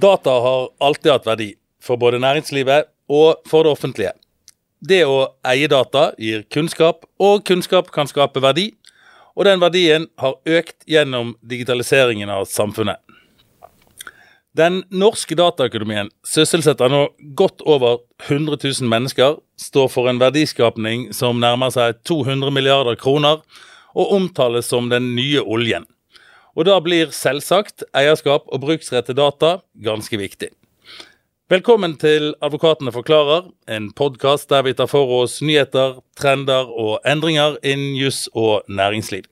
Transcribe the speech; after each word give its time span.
Data 0.00 0.30
har 0.30 0.68
alltid 0.78 1.12
hatt 1.12 1.26
verdi, 1.26 1.54
for 1.82 1.98
både 1.98 2.20
næringslivet 2.22 2.86
og 3.10 3.40
for 3.50 3.66
det 3.66 3.72
offentlige. 3.74 4.12
Det 4.78 5.00
å 5.10 5.24
eie 5.50 5.66
data 5.66 6.12
gir 6.22 6.44
kunnskap, 6.54 7.02
og 7.18 7.42
kunnskap 7.48 7.90
kan 7.90 8.06
skape 8.06 8.38
verdi. 8.38 8.68
Og 9.34 9.48
den 9.48 9.58
verdien 9.58 10.06
har 10.22 10.36
økt 10.46 10.86
gjennom 10.86 11.34
digitaliseringen 11.42 12.30
av 12.30 12.46
samfunnet. 12.46 13.02
Den 14.54 14.84
norske 14.90 15.34
dataøkonomien 15.38 16.12
sysselsetter 16.26 16.90
nå 16.90 17.04
godt 17.38 17.62
over 17.66 17.98
100 18.28 18.54
000 18.54 18.86
mennesker, 18.90 19.36
står 19.58 19.90
for 19.90 20.06
en 20.10 20.22
verdiskapning 20.22 21.08
som 21.14 21.42
nærmer 21.42 21.74
seg 21.74 21.98
200 22.06 22.54
milliarder 22.54 22.98
kroner, 22.98 23.42
og 23.98 24.14
omtales 24.14 24.70
som 24.70 24.90
den 24.94 25.16
nye 25.18 25.42
oljen. 25.42 25.90
Og 26.58 26.66
da 26.66 26.80
blir 26.82 27.12
selvsagt 27.14 27.84
eierskap 27.94 28.48
og 28.50 28.58
bruksrett 28.64 29.06
til 29.06 29.14
data 29.14 29.60
ganske 29.78 30.18
viktig. 30.18 30.48
Velkommen 31.48 31.92
til 32.02 32.32
Advokatene 32.42 32.90
forklarer, 32.90 33.44
en 33.70 33.92
podkast 33.94 34.48
der 34.50 34.64
vi 34.66 34.72
tar 34.74 34.88
for 34.90 35.06
oss 35.20 35.36
nyheter, 35.38 36.00
trender 36.18 36.66
og 36.66 36.98
endringer 37.06 37.60
innen 37.62 37.94
juss 37.94 38.26
og 38.34 38.66
næringsliv. 38.66 39.28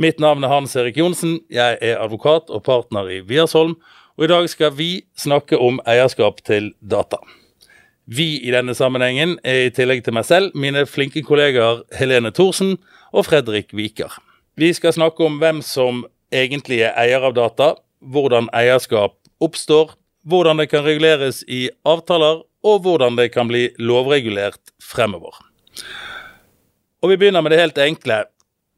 Mitt 0.00 0.16
navn 0.16 0.40
er 0.42 0.48
Hans 0.48 0.78
Erik 0.80 0.96
Johnsen, 0.96 1.42
jeg 1.52 1.76
er 1.76 2.00
advokat 2.00 2.48
og 2.48 2.62
partner 2.64 3.10
i 3.12 3.18
Wiersholm, 3.20 3.74
og 4.16 4.24
i 4.24 4.30
dag 4.32 4.48
skal 4.48 4.72
vi 4.78 4.88
snakke 5.20 5.58
om 5.60 5.76
eierskap 5.84 6.40
til 6.46 6.70
data. 6.80 7.18
Vi 8.08 8.38
i 8.40 8.54
denne 8.54 8.72
sammenhengen 8.74 9.36
er 9.44 9.66
i 9.66 9.74
tillegg 9.76 10.06
til 10.06 10.16
meg 10.16 10.24
selv 10.24 10.56
mine 10.56 10.86
flinke 10.88 11.20
kollegaer 11.20 11.84
Helene 12.00 12.32
Thorsen 12.32 12.78
og 13.12 13.28
Fredrik 13.28 13.76
Viker. 13.76 14.16
Vi 14.56 14.72
skal 14.72 14.96
snakke 14.96 15.28
om 15.28 15.36
hvem 15.38 15.60
som 15.60 16.00
egentlig 16.34 16.80
er 16.86 16.96
eier 16.98 17.24
av 17.26 17.34
data, 17.36 17.74
hvordan 18.00 18.48
eierskap 18.56 19.16
oppstår, 19.42 19.94
hvordan 20.28 20.60
det 20.60 20.70
kan 20.72 20.84
reguleres 20.84 21.42
i 21.48 21.68
avtaler, 21.88 22.42
og 22.60 22.82
hvordan 22.84 23.16
det 23.16 23.30
kan 23.32 23.48
bli 23.48 23.70
lovregulert 23.80 24.74
fremover. 24.84 25.32
Og 27.00 27.08
vi 27.12 27.16
begynner 27.16 27.40
med 27.40 27.54
det 27.54 27.62
helt 27.62 27.80
enkle. 27.80 28.24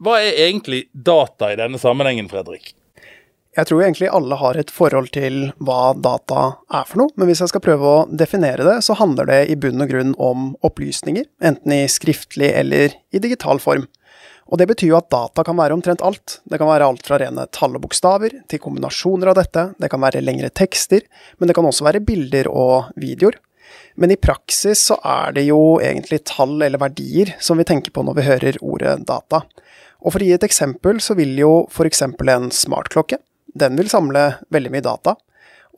Hva 0.03 0.21
er 0.23 0.39
egentlig 0.47 0.85
data 0.93 1.51
i 1.51 1.59
denne 1.59 1.81
sammenhengen, 1.83 2.31
Fredrik? 2.31 2.75
Jeg 3.53 3.69
tror 3.69 3.83
egentlig 3.85 4.09
alle 4.09 4.37
har 4.41 4.57
et 4.57 4.71
forhold 4.73 5.11
til 5.13 5.51
hva 5.61 5.93
data 5.93 6.45
er 6.73 6.87
for 6.89 7.03
noe, 7.03 7.13
men 7.21 7.29
hvis 7.29 7.43
jeg 7.43 7.53
skal 7.53 7.65
prøve 7.65 7.91
å 7.91 8.05
definere 8.09 8.65
det, 8.65 8.79
så 8.87 8.97
handler 8.97 9.29
det 9.29 9.41
i 9.53 9.59
bunn 9.61 9.85
og 9.85 9.91
grunn 9.93 10.15
om 10.17 10.47
opplysninger, 10.65 11.27
enten 11.45 11.75
i 11.75 11.83
skriftlig 11.91 12.49
eller 12.49 12.97
i 13.13 13.21
digital 13.21 13.61
form. 13.61 13.85
Og 14.51 14.59
det 14.61 14.67
betyr 14.69 14.91
jo 14.91 14.99
at 14.99 15.11
data 15.13 15.45
kan 15.47 15.57
være 15.59 15.77
omtrent 15.77 16.03
alt. 16.05 16.41
Det 16.45 16.59
kan 16.61 16.69
være 16.69 16.89
alt 16.91 17.07
fra 17.07 17.19
rene 17.23 17.47
tall 17.55 17.79
og 17.79 17.85
bokstaver 17.85 18.35
til 18.51 18.61
kombinasjoner 18.63 19.31
av 19.33 19.39
dette, 19.39 19.69
det 19.79 19.91
kan 19.93 20.03
være 20.03 20.25
lengre 20.25 20.51
tekster, 20.51 21.05
men 21.39 21.49
det 21.49 21.57
kan 21.57 21.69
også 21.69 21.87
være 21.87 22.05
bilder 22.05 22.51
og 22.51 22.93
videoer. 23.01 23.39
Men 23.97 24.13
i 24.13 24.21
praksis 24.21 24.83
så 24.91 24.99
er 25.05 25.35
det 25.37 25.47
jo 25.47 25.79
egentlig 25.81 26.23
tall 26.29 26.59
eller 26.65 26.81
verdier 26.81 27.35
som 27.41 27.61
vi 27.61 27.67
tenker 27.69 27.95
på 27.95 28.05
når 28.05 28.19
vi 28.19 28.29
hører 28.29 28.61
ordet 28.61 28.97
data. 29.09 29.43
Og 30.03 30.15
for 30.15 30.23
å 30.23 30.27
gi 30.27 30.35
et 30.35 30.47
eksempel, 30.47 30.99
så 31.01 31.15
vil 31.19 31.37
jo 31.39 31.53
f.eks. 31.71 32.03
en 32.03 32.51
smartklokke, 32.53 33.21
den 33.55 33.77
vil 33.79 33.91
samle 33.93 34.33
veldig 34.53 34.73
mye 34.73 34.85
data. 34.85 35.17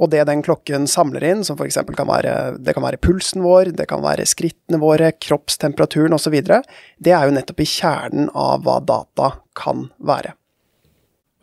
Og 0.02 0.10
det 0.10 0.24
den 0.26 0.42
klokken 0.42 0.88
samler 0.90 1.22
inn, 1.22 1.44
som 1.46 1.58
f.eks. 1.58 1.78
kan 1.94 2.08
være, 2.08 2.32
det 2.58 2.74
kan 2.74 2.82
være 2.82 2.98
pulsen 2.98 3.44
vår, 3.44 3.70
det 3.78 3.86
kan 3.90 4.02
være 4.02 4.26
skrittene 4.26 4.80
våre, 4.82 5.12
kroppstemperaturen 5.22 6.16
osv., 6.16 6.34
det 6.42 7.12
er 7.14 7.28
jo 7.28 7.36
nettopp 7.36 7.62
i 7.62 7.68
kjernen 7.68 8.32
av 8.34 8.64
hva 8.66 8.80
data 8.82 9.36
kan 9.54 9.86
være. 10.02 10.34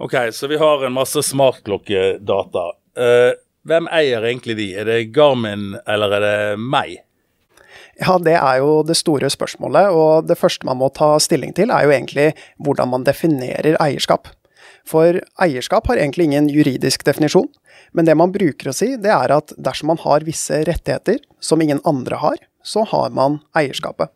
Ok, 0.01 0.17
så 0.35 0.49
vi 0.51 0.59
har 0.59 0.83
en 0.83 0.97
masse 0.97 1.23
smartklokkedata. 1.23 2.65
Uh, 2.97 3.31
hvem 3.69 3.87
eier 3.93 4.25
egentlig 4.25 4.57
de? 4.57 4.67
Er 4.81 4.89
det 4.89 5.13
Garmin, 5.15 5.77
eller 5.87 6.17
er 6.17 6.25
det 6.25 6.59
meg? 6.59 6.97
Ja, 8.01 8.17
det 8.17 8.33
er 8.33 8.59
jo 8.63 8.81
det 8.87 8.97
store 8.97 9.29
spørsmålet, 9.29 9.93
og 9.93 10.27
det 10.27 10.39
første 10.41 10.65
man 10.67 10.79
må 10.81 10.89
ta 10.95 11.13
stilling 11.21 11.53
til, 11.55 11.71
er 11.71 11.85
jo 11.85 11.93
egentlig 11.93 12.31
hvordan 12.65 12.89
man 12.95 13.05
definerer 13.07 13.77
eierskap. 13.79 14.31
For 14.87 15.21
eierskap 15.41 15.87
har 15.87 15.99
egentlig 16.01 16.29
ingen 16.29 16.49
juridisk 16.49 17.05
definisjon. 17.05 17.49
Men 17.91 18.07
det 18.07 18.15
man 18.15 18.31
bruker 18.31 18.71
å 18.71 18.75
si, 18.75 18.95
det 19.01 19.11
er 19.11 19.33
at 19.35 19.53
dersom 19.57 19.91
man 19.91 19.99
har 20.03 20.25
visse 20.27 20.61
rettigheter 20.67 21.19
som 21.43 21.61
ingen 21.61 21.81
andre 21.87 22.19
har, 22.21 22.39
så 22.63 22.85
har 22.87 23.11
man 23.15 23.39
eierskapet. 23.57 24.11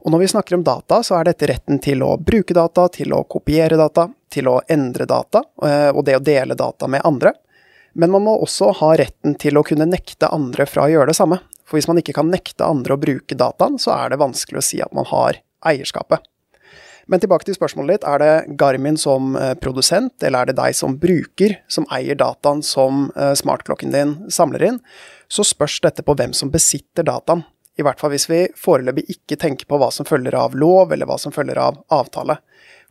Og 0.00 0.14
når 0.14 0.22
vi 0.22 0.30
snakker 0.32 0.56
om 0.56 0.64
data, 0.64 1.02
så 1.04 1.18
er 1.18 1.28
dette 1.28 1.48
retten 1.50 1.80
til 1.82 2.02
å 2.02 2.14
bruke 2.16 2.56
data, 2.56 2.88
til 2.88 3.12
å 3.12 3.24
kopiere 3.28 3.76
data, 3.76 4.08
til 4.32 4.48
å 4.48 4.60
endre 4.68 5.06
data, 5.06 5.44
eh, 5.66 5.90
og 5.90 6.04
det 6.06 6.16
å 6.16 6.24
dele 6.24 6.56
data 6.56 6.88
med 6.88 7.04
andre. 7.04 7.34
Men 7.92 8.12
man 8.14 8.24
må 8.24 8.36
også 8.40 8.70
ha 8.80 8.94
retten 8.96 9.34
til 9.34 9.58
å 9.58 9.64
kunne 9.66 9.88
nekte 9.90 10.30
andre 10.32 10.66
fra 10.66 10.86
å 10.86 10.92
gjøre 10.92 11.10
det 11.10 11.18
samme. 11.18 11.40
For 11.66 11.78
hvis 11.78 11.88
man 11.90 12.00
ikke 12.00 12.16
kan 12.16 12.30
nekte 12.32 12.66
andre 12.66 12.96
å 12.96 13.00
bruke 13.02 13.36
dataen, 13.36 13.78
så 13.78 13.92
er 13.98 14.10
det 14.10 14.22
vanskelig 14.22 14.62
å 14.62 14.64
si 14.64 14.80
at 14.82 14.94
man 14.96 15.08
har 15.10 15.42
eierskapet. 15.66 16.24
Men 17.10 17.18
tilbake 17.18 17.48
til 17.48 17.56
spørsmålet 17.56 17.98
ditt. 17.98 18.04
Er 18.06 18.22
det 18.22 18.56
Garmin 18.58 18.98
som 19.00 19.34
eh, 19.34 19.56
produsent, 19.58 20.14
eller 20.22 20.44
er 20.44 20.50
det 20.50 20.60
deg 20.60 20.76
som 20.78 20.94
bruker, 21.00 21.56
som 21.66 21.88
eier 21.90 22.18
dataen 22.18 22.62
som 22.62 23.08
eh, 23.16 23.32
smartklokken 23.38 23.90
din 23.94 24.12
samler 24.30 24.66
inn? 24.68 24.78
Så 25.26 25.42
spørs 25.48 25.80
dette 25.82 26.04
på 26.06 26.14
hvem 26.14 26.36
som 26.36 26.52
besitter 26.54 27.06
dataen. 27.06 27.42
I 27.78 27.86
hvert 27.86 27.98
fall 27.98 28.12
hvis 28.14 28.28
vi 28.30 28.44
foreløpig 28.58 29.08
ikke 29.16 29.40
tenker 29.40 29.66
på 29.66 29.78
hva 29.80 29.90
som 29.94 30.06
følger 30.06 30.36
av 30.38 30.54
lov, 30.54 30.94
eller 30.94 31.08
hva 31.10 31.18
som 31.18 31.34
følger 31.34 31.58
av 31.58 31.82
avtale. 31.90 32.38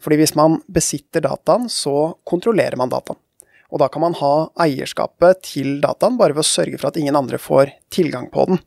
Fordi 0.03 0.19
hvis 0.19 0.35
man 0.35 0.59
besitter 0.67 1.23
dataen, 1.23 1.69
så 1.71 2.15
kontrollerer 2.27 2.79
man 2.79 2.91
dataen. 2.91 3.19
Og 3.69 3.79
da 3.79 3.87
kan 3.91 4.03
man 4.03 4.17
ha 4.19 4.49
eierskapet 4.65 5.43
til 5.45 5.77
dataen 5.83 6.17
bare 6.19 6.35
ved 6.35 6.43
å 6.43 6.49
sørge 6.49 6.79
for 6.79 6.89
at 6.89 6.97
ingen 6.99 7.15
andre 7.15 7.39
får 7.39 7.71
tilgang 7.93 8.27
på 8.33 8.49
den. 8.49 8.59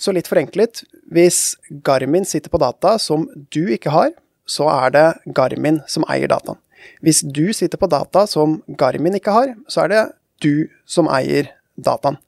Så 0.00 0.12
litt 0.12 0.28
forenklet, 0.30 0.84
hvis 1.12 1.56
Garmin 1.84 2.28
sitter 2.28 2.52
på 2.52 2.60
data 2.62 2.94
som 3.02 3.26
du 3.52 3.64
ikke 3.74 3.92
har, 3.92 4.14
så 4.46 4.68
er 4.72 4.94
det 4.94 5.06
Garmin 5.36 5.82
som 5.90 6.06
eier 6.10 6.30
dataen. 6.30 6.60
Hvis 7.02 7.22
du 7.22 7.50
sitter 7.54 7.80
på 7.80 7.90
data 7.90 8.24
som 8.30 8.60
Garmin 8.78 9.18
ikke 9.18 9.34
har, 9.34 9.56
så 9.68 9.84
er 9.84 9.92
det 9.92 10.04
du 10.44 10.68
som 10.88 11.10
eier 11.10 11.50
dataen. 11.76 12.18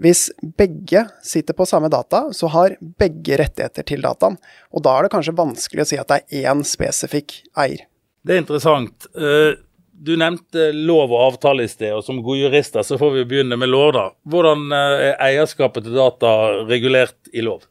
Hvis 0.00 0.30
begge 0.56 1.04
sitter 1.22 1.54
på 1.56 1.66
samme 1.68 1.90
data, 1.92 2.24
så 2.32 2.48
har 2.54 2.76
begge 2.80 3.36
rettigheter 3.38 3.84
til 3.86 4.02
dataen. 4.04 4.38
Og 4.72 4.84
da 4.84 4.96
er 4.96 5.06
det 5.06 5.12
kanskje 5.12 5.36
vanskelig 5.36 5.84
å 5.84 5.88
si 5.90 5.98
at 6.00 6.08
det 6.10 6.22
er 6.24 6.52
én 6.52 6.62
spesifikk 6.66 7.36
eier. 7.52 7.84
Det 8.24 8.34
er 8.34 8.40
interessant. 8.42 9.06
Eh, 9.14 9.58
du 9.92 10.14
nevnte 10.16 10.70
lov 10.72 11.12
og 11.12 11.26
avtale 11.26 11.66
i 11.66 11.70
sted, 11.70 11.92
og 11.92 12.04
som 12.04 12.22
gode 12.24 12.46
jurister 12.46 12.84
så 12.86 12.96
får 13.00 13.12
vi 13.18 13.26
begynne 13.28 13.58
med 13.60 13.68
lov, 13.68 13.92
da. 13.96 14.06
Hvordan 14.32 14.72
eh, 14.72 15.10
er 15.10 15.20
eierskapet 15.28 15.84
til 15.84 16.00
data 16.00 16.32
regulert 16.64 17.32
i 17.36 17.44
lov? 17.44 17.66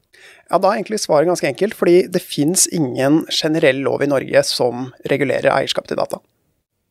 Ja, 0.49 0.57
Da 0.57 0.71
er 0.71 0.79
egentlig 0.79 0.99
svaret 1.03 1.29
ganske 1.29 1.47
enkelt, 1.47 1.77
fordi 1.77 2.07
det 2.09 2.21
fins 2.25 2.65
ingen 2.73 3.25
generell 3.29 3.83
lov 3.85 4.01
i 4.01 4.09
Norge 4.09 4.43
som 4.43 4.91
regulerer 5.09 5.53
eierskap 5.53 5.87
til 5.87 5.99
data. 5.99 6.19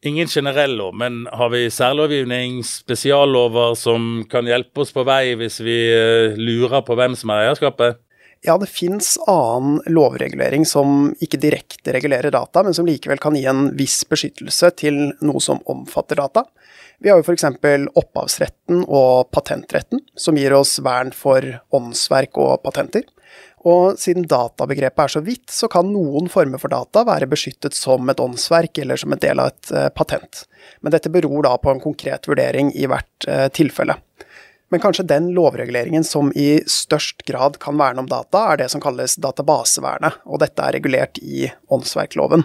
Ingen 0.07 0.29
generell 0.31 0.77
lov, 0.79 0.95
men 0.95 1.27
har 1.35 1.51
vi 1.51 1.65
særlovgivning, 1.75 2.61
spesiallover 2.63 3.75
som 3.75 4.23
kan 4.31 4.47
hjelpe 4.47 4.85
oss 4.85 4.95
på 4.95 5.03
vei 5.03 5.35
hvis 5.41 5.59
vi 5.59 5.79
eh, 5.91 6.39
lurer 6.39 6.85
på 6.87 6.95
hvem 6.95 7.17
som 7.19 7.35
er 7.35 7.49
eierskapet? 7.49 7.99
Ja, 8.47 8.55
det 8.63 8.69
fins 8.71 9.17
annen 9.27 9.81
lovregulering 9.91 10.63
som 10.63 11.11
ikke 11.19 11.41
direkte 11.43 11.91
regulerer 11.97 12.31
data, 12.31 12.63
men 12.63 12.77
som 12.77 12.87
likevel 12.87 13.19
kan 13.19 13.35
gi 13.35 13.43
en 13.51 13.73
viss 13.75 14.05
beskyttelse 14.07 14.71
til 14.79 15.01
noe 15.19 15.43
som 15.43 15.59
omfatter 15.67 16.23
data. 16.23 16.45
Vi 17.03 17.11
har 17.11 17.19
jo 17.19 17.27
f.eks. 17.27 17.49
opphavsretten 17.99 18.85
og 18.87 19.33
patentretten, 19.35 20.05
som 20.15 20.39
gir 20.39 20.55
oss 20.55 20.77
vern 20.87 21.11
for 21.11 21.43
åndsverk 21.75 22.39
og 22.39 22.63
patenter. 22.63 23.03
Og 23.67 23.99
siden 23.99 24.27
databegrepet 24.31 25.05
er 25.05 25.13
så 25.13 25.23
vidt, 25.25 25.49
så 25.51 25.69
kan 25.71 25.89
noen 25.91 26.29
former 26.31 26.61
for 26.63 26.71
data 26.71 27.03
være 27.09 27.31
beskyttet 27.31 27.75
som 27.75 28.07
et 28.11 28.21
åndsverk 28.23 28.79
eller 28.83 29.01
som 29.01 29.15
en 29.15 29.23
del 29.23 29.43
av 29.43 29.51
et 29.51 29.73
uh, 29.75 29.89
patent. 29.95 30.45
Men 30.81 30.95
dette 30.95 31.11
beror 31.11 31.47
da 31.47 31.57
på 31.59 31.73
en 31.73 31.83
konkret 31.83 32.29
vurdering 32.31 32.71
i 32.77 32.87
hvert 32.91 33.27
uh, 33.27 33.49
tilfelle. 33.55 33.99
Men 34.69 34.83
kanskje 34.85 35.07
den 35.09 35.31
lovreguleringen 35.37 36.05
som 36.05 36.31
i 36.37 36.61
størst 36.69 37.25
grad 37.27 37.57
kan 37.63 37.79
verne 37.81 38.05
om 38.05 38.09
data, 38.11 38.45
er 38.53 38.61
det 38.61 38.69
som 38.73 38.83
kalles 38.85 39.17
databasevernet, 39.17 40.21
og 40.29 40.43
dette 40.43 40.65
er 40.65 40.77
regulert 40.77 41.21
i 41.25 41.49
åndsverkloven. 41.73 42.45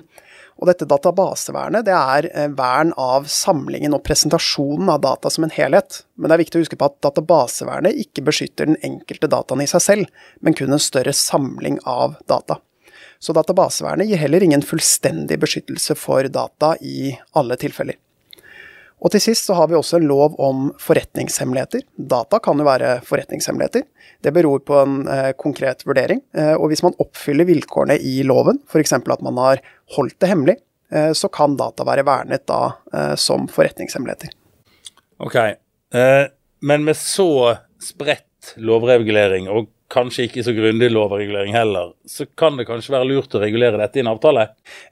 Og 0.61 0.69
dette 0.69 0.88
databasevernet 0.89 1.88
det 1.88 1.95
er 1.95 2.27
eh, 2.29 2.51
vern 2.53 2.94
av 3.00 3.25
samlingen 3.31 3.95
og 3.95 4.03
presentasjonen 4.05 4.91
av 4.94 5.01
data 5.05 5.31
som 5.33 5.47
en 5.47 5.53
helhet. 5.53 6.03
Men 6.15 6.29
det 6.29 6.38
er 6.38 6.44
viktig 6.44 6.59
å 6.59 6.65
huske 6.65 6.79
på 6.79 6.89
at 6.91 7.00
databasevernet 7.05 7.97
ikke 8.05 8.25
beskytter 8.27 8.69
den 8.69 8.79
enkelte 8.85 9.31
dataen 9.31 9.63
i 9.65 9.69
seg 9.69 9.85
selv, 9.88 10.29
men 10.45 10.57
kun 10.57 10.75
en 10.75 10.83
større 10.83 11.15
samling 11.17 11.79
av 11.89 12.19
data. 12.29 12.59
Så 13.23 13.33
databasevernet 13.35 14.09
gir 14.09 14.19
heller 14.19 14.44
ingen 14.44 14.65
fullstendig 14.65 15.39
beskyttelse 15.39 15.95
for 15.95 16.27
data 16.27 16.75
i 16.83 17.13
alle 17.39 17.55
tilfeller. 17.59 17.95
Og 19.03 19.11
til 19.11 19.19
sist 19.19 19.50
så 19.50 19.55
har 19.57 19.67
vi 19.67 19.75
også 19.75 20.00
en 20.00 20.07
lov 20.07 20.38
om 20.41 20.69
forretningshemmeligheter. 20.79 21.83
Data 21.95 22.39
kan 22.44 22.59
jo 22.59 22.67
være 22.67 22.94
forretningshemmeligheter. 23.03 23.83
Det 24.23 24.31
beror 24.35 24.61
på 24.63 24.77
en 24.79 25.01
eh, 25.11 25.31
konkret 25.39 25.83
vurdering. 25.88 26.21
Eh, 26.31 26.53
og 26.55 26.69
hvis 26.71 26.83
man 26.85 26.95
oppfyller 27.03 27.47
vilkårene 27.50 27.97
i 28.00 28.21
loven, 28.27 28.61
f.eks. 28.71 28.95
at 28.95 29.25
man 29.25 29.41
har 29.44 29.59
holdt 29.97 30.15
det 30.23 30.31
hemmelig, 30.31 30.55
eh, 30.95 31.11
så 31.19 31.27
kan 31.27 31.57
data 31.59 31.83
være 31.88 32.07
vernet 32.07 32.47
da 32.47 32.61
eh, 32.94 33.13
som 33.19 33.50
forretningshemmeligheter. 33.51 34.31
Ok, 35.23 35.35
eh, 35.35 36.25
Men 36.63 36.85
med 36.88 36.95
så 36.95 37.57
spredt 37.83 38.55
lovregulering, 38.55 39.50
og 39.51 39.67
kanskje 39.94 40.25
ikke 40.28 40.44
så 40.45 40.54
grundig 40.56 40.90
lovregulering 40.92 41.54
heller, 41.54 41.92
så 42.10 42.25
kan 42.40 42.57
det 42.57 42.66
kanskje 42.66 42.95
være 42.95 43.07
lurt 43.10 43.36
å 43.36 43.42
regulere 43.44 43.78
dette 43.78 44.00
i 44.00 44.04
en 44.04 44.10
avtale? 44.12 44.48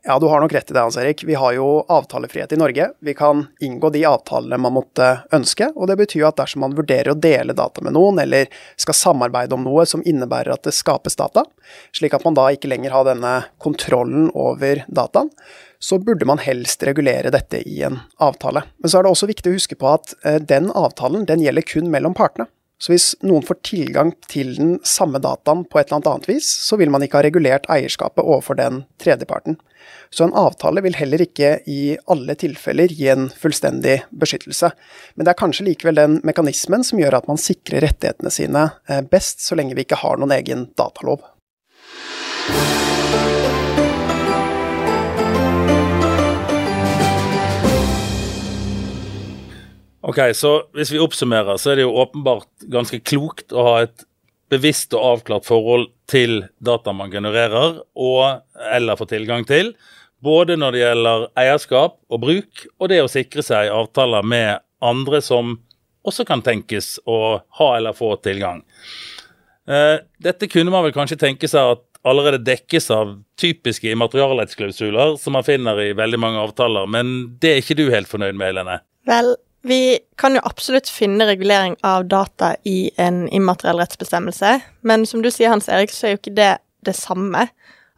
Ja, 0.06 0.19
du 0.21 0.27
har 0.30 0.44
nok 0.44 0.53
rett 0.53 0.69
i 0.69 0.75
det, 0.75 0.83
Hans 0.83 1.00
Erik. 1.01 1.24
Vi 1.27 1.38
har 1.38 1.56
jo 1.57 1.69
avtalefrihet 1.89 2.53
i 2.53 2.59
Norge. 2.62 2.92
Vi 3.00 3.15
kan 3.18 3.48
inngå 3.59 3.89
de 3.95 4.03
avtalene 4.07 4.59
man 4.62 4.75
måtte 4.77 5.09
ønske, 5.33 5.71
og 5.75 5.89
det 5.89 5.98
betyr 6.03 6.27
at 6.30 6.38
dersom 6.42 6.65
man 6.65 6.77
vurderer 6.77 7.13
å 7.15 7.18
dele 7.18 7.57
data 7.57 7.83
med 7.86 7.98
noen, 7.98 8.21
eller 8.21 8.48
skal 8.80 8.98
samarbeide 8.98 9.57
om 9.57 9.65
noe 9.65 9.88
som 9.89 10.06
innebærer 10.06 10.53
at 10.53 10.69
det 10.69 10.75
skapes 10.77 11.18
data, 11.19 11.47
slik 11.97 12.15
at 12.18 12.25
man 12.27 12.38
da 12.38 12.51
ikke 12.54 12.69
lenger 12.71 12.94
har 12.95 13.09
denne 13.09 13.36
kontrollen 13.63 14.30
over 14.38 14.86
dataen, 14.88 15.33
så 15.81 15.97
burde 15.97 16.27
man 16.30 16.38
helst 16.38 16.83
regulere 16.86 17.33
dette 17.33 17.63
i 17.65 17.81
en 17.81 17.97
avtale. 18.21 18.68
Men 18.77 18.92
så 18.92 19.00
er 19.00 19.07
det 19.07 19.15
også 19.15 19.30
viktig 19.31 19.50
å 19.50 19.56
huske 19.56 19.77
på 19.80 19.89
at 19.89 20.13
eh, 20.21 20.38
den 20.38 20.69
avtalen 20.77 21.25
den 21.25 21.42
gjelder 21.42 21.65
kun 21.65 21.89
mellom 21.89 22.13
partene. 22.18 22.45
Så 22.81 22.95
hvis 22.95 23.12
noen 23.22 23.45
får 23.45 23.60
tilgang 23.68 24.16
til 24.25 24.56
den 24.57 24.72
samme 24.88 25.22
dataen 25.22 25.68
på 25.69 25.78
et 25.78 25.92
eller 25.92 26.16
annet 26.16 26.30
vis, 26.31 26.48
så 26.66 26.80
vil 26.81 26.89
man 26.89 27.06
ikke 27.06 27.19
ha 27.19 27.25
regulert 27.28 27.68
eierskapet 27.69 28.25
overfor 28.25 28.57
den 28.57 28.83
tredjeparten. 29.01 29.60
Så 30.10 30.25
en 30.25 30.33
avtale 30.38 30.81
vil 30.83 30.98
heller 30.98 31.22
ikke 31.24 31.54
i 31.69 31.95
alle 32.12 32.36
tilfeller 32.42 32.92
gi 32.92 33.07
en 33.13 33.30
fullstendig 33.30 34.00
beskyttelse. 34.10 34.72
Men 35.16 35.28
det 35.28 35.33
er 35.33 35.42
kanskje 35.44 35.68
likevel 35.69 36.01
den 36.01 36.18
mekanismen 36.28 36.83
som 36.88 37.00
gjør 37.00 37.22
at 37.22 37.30
man 37.30 37.39
sikrer 37.42 37.86
rettighetene 37.86 38.33
sine 38.33 38.68
eh, 38.89 39.06
best, 39.06 39.45
så 39.45 39.57
lenge 39.60 39.78
vi 39.78 39.86
ikke 39.86 40.01
har 40.01 40.18
noen 40.18 40.33
egen 40.42 40.68
datalov. 40.80 41.22
Ok, 50.01 50.19
så 50.33 50.56
hvis 50.74 50.92
vi 50.94 51.01
oppsummerer, 51.01 51.59
så 51.62 51.71
er 51.71 51.80
det 51.80 51.86
jo 51.86 51.98
åpenbart 52.01 52.65
ganske 52.74 52.98
klokt 53.06 53.53
å 53.53 53.65
ha 53.68 53.74
et 53.86 54.06
bevisst 54.51 54.95
og 54.98 55.03
avklart 55.15 55.45
forhold 55.48 55.92
til 56.09 56.42
data 56.59 56.94
man 56.95 57.12
genererer 57.13 57.77
og 57.95 58.42
eller 58.74 58.98
får 59.00 59.12
tilgang 59.13 59.45
til. 59.48 59.75
Både 60.21 60.57
når 60.57 60.74
det 60.74 60.81
gjelder 60.81 61.27
eierskap 61.39 62.00
og 62.09 62.21
bruk, 62.21 62.65
og 62.77 62.92
det 62.92 63.00
å 63.03 63.12
sikre 63.12 63.45
seg 63.45 63.71
avtaler 63.74 64.25
med 64.25 64.65
andre 64.81 65.21
som 65.24 65.56
også 66.07 66.25
kan 66.25 66.42
tenkes 66.45 66.95
å 67.09 67.39
ha 67.59 67.69
eller 67.77 67.94
få 67.94 68.15
tilgang. 68.25 68.63
Eh, 69.69 70.01
dette 70.21 70.50
kunne 70.50 70.74
man 70.74 70.86
vel 70.88 70.95
kanskje 70.95 71.19
tenke 71.21 71.50
seg 71.50 71.75
at 71.75 71.86
allerede 72.01 72.42
dekkes 72.42 72.89
av 72.94 73.13
typiske 73.38 73.94
immaterialrettsklausuler 73.94 75.15
som 75.21 75.38
man 75.38 75.45
finner 75.45 75.77
i 75.83 75.92
veldig 75.97 76.19
mange 76.21 76.42
avtaler, 76.42 76.89
men 76.89 77.36
det 77.42 77.54
er 77.54 77.62
ikke 77.62 77.77
du 77.77 77.86
helt 77.94 78.09
fornøyd 78.09 78.33
med, 78.33 78.50
Helene? 78.50 78.80
Vel, 79.09 79.36
vi 79.61 79.99
kan 80.17 80.35
jo 80.35 80.41
absolutt 80.43 80.89
finne 80.89 81.25
regulering 81.29 81.75
av 81.85 82.07
data 82.09 82.55
i 82.65 82.91
en 82.97 83.27
immateriell 83.29 83.81
rettsbestemmelse, 83.81 84.59
men 84.81 85.05
som 85.05 85.21
du 85.21 85.29
sier, 85.31 85.51
Hans 85.53 85.69
Erik, 85.69 85.93
så 85.93 86.07
er 86.07 86.15
jo 86.15 86.21
ikke 86.21 86.37
det 86.39 86.51
det 86.85 86.95
samme. 86.97 87.47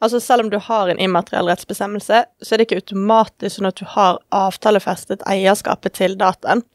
Altså 0.04 0.20
Selv 0.20 0.44
om 0.44 0.50
du 0.52 0.58
har 0.60 0.90
en 0.92 1.00
immateriell 1.00 1.48
rettsbestemmelse, 1.48 2.26
så 2.44 2.54
er 2.54 2.60
det 2.60 2.68
ikke 2.68 2.82
automatisk 2.82 3.56
sånn 3.56 3.70
at 3.70 3.80
du 3.80 3.86
har 3.88 4.20
avtalefestet 4.36 5.24
eierskapet 5.30 5.96
til 5.96 6.18
dataen. 6.20 6.66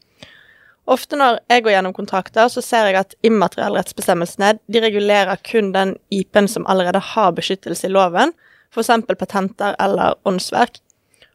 Ofte 0.89 1.19
når 1.19 1.37
jeg 1.51 1.63
går 1.63 1.75
gjennom 1.75 1.93
kontrakter, 1.93 2.49
så 2.49 2.63
ser 2.65 2.89
jeg 2.89 2.97
at 2.97 3.13
immateriell 3.21 3.77
rettsbestemmelsene 3.77 4.55
de 4.65 4.81
regulerer 4.81 5.37
kun 5.45 5.69
den 5.75 5.93
IP-en 6.09 6.49
som 6.49 6.65
allerede 6.65 7.01
har 7.11 7.35
beskyttelse 7.37 7.85
i 7.85 7.93
loven, 7.93 8.33
f.eks. 8.73 8.89
patenter 9.13 9.77
eller 9.77 10.17
åndsverk. 10.25 10.81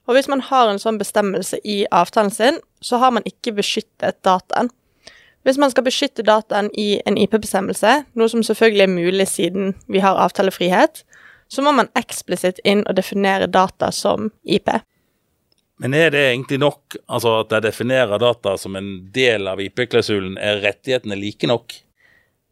Og 0.04 0.16
hvis 0.16 0.28
man 0.28 0.42
har 0.44 0.68
en 0.68 0.80
sånn 0.80 1.00
bestemmelse 1.00 1.60
i 1.64 1.84
avtalen 1.94 2.32
sin, 2.34 2.60
så 2.84 3.00
har 3.00 3.14
man 3.16 3.24
ikke 3.28 3.54
beskyttet 3.56 4.20
dataen. 4.26 4.70
Hvis 5.44 5.60
man 5.60 5.72
skal 5.72 5.84
beskytte 5.84 6.24
dataen 6.24 6.70
i 6.80 7.00
en 7.04 7.18
IP-bestemmelse, 7.20 7.98
noe 8.16 8.32
som 8.32 8.44
selvfølgelig 8.44 8.84
er 8.84 8.92
mulig 8.92 9.28
siden 9.28 9.74
vi 9.92 10.00
har 10.04 10.20
avtalefrihet, 10.20 11.04
så 11.52 11.64
må 11.64 11.74
man 11.76 11.92
eksplisitt 11.98 12.60
inn 12.64 12.82
og 12.88 12.96
definere 12.96 13.48
data 13.52 13.90
som 13.92 14.30
IP. 14.44 14.70
Men 15.82 15.94
er 15.98 16.12
det 16.14 16.22
egentlig 16.30 16.60
nok, 16.62 16.96
altså 17.10 17.40
at 17.42 17.52
jeg 17.52 17.66
definerer 17.66 18.20
data 18.22 18.54
som 18.60 18.76
en 18.78 18.90
del 19.12 19.48
av 19.50 19.60
IP-klausulen, 19.60 20.38
er 20.38 20.62
rettighetene 20.64 21.18
like 21.18 21.48
nok? 21.50 21.74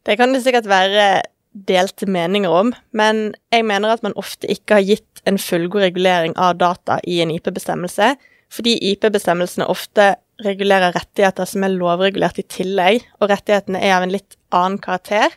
Det 0.03 0.17
kan 0.19 0.35
det 0.35 0.43
sikkert 0.43 0.67
være 0.67 1.23
delte 1.53 2.07
meninger 2.09 2.51
om, 2.51 2.73
men 2.91 3.33
jeg 3.53 3.65
mener 3.69 3.93
at 3.93 4.03
man 4.05 4.15
ofte 4.19 4.49
ikke 4.49 4.79
har 4.79 4.87
gitt 4.87 5.23
en 5.29 5.39
fullgod 5.39 5.85
regulering 5.85 6.35
av 6.41 6.57
data 6.59 6.99
i 7.07 7.21
en 7.23 7.31
IP-bestemmelse, 7.33 8.15
fordi 8.53 8.75
IP-bestemmelsene 8.91 9.69
ofte 9.69 10.13
regulerer 10.43 10.95
rettigheter 10.95 11.47
som 11.47 11.63
er 11.65 11.75
lovregulert 11.75 12.41
i 12.41 12.47
tillegg, 12.49 13.05
og 13.21 13.29
rettighetene 13.31 13.81
er 13.81 13.95
av 13.97 14.05
en 14.05 14.13
litt 14.13 14.37
annen 14.53 14.79
karakter. 14.81 15.33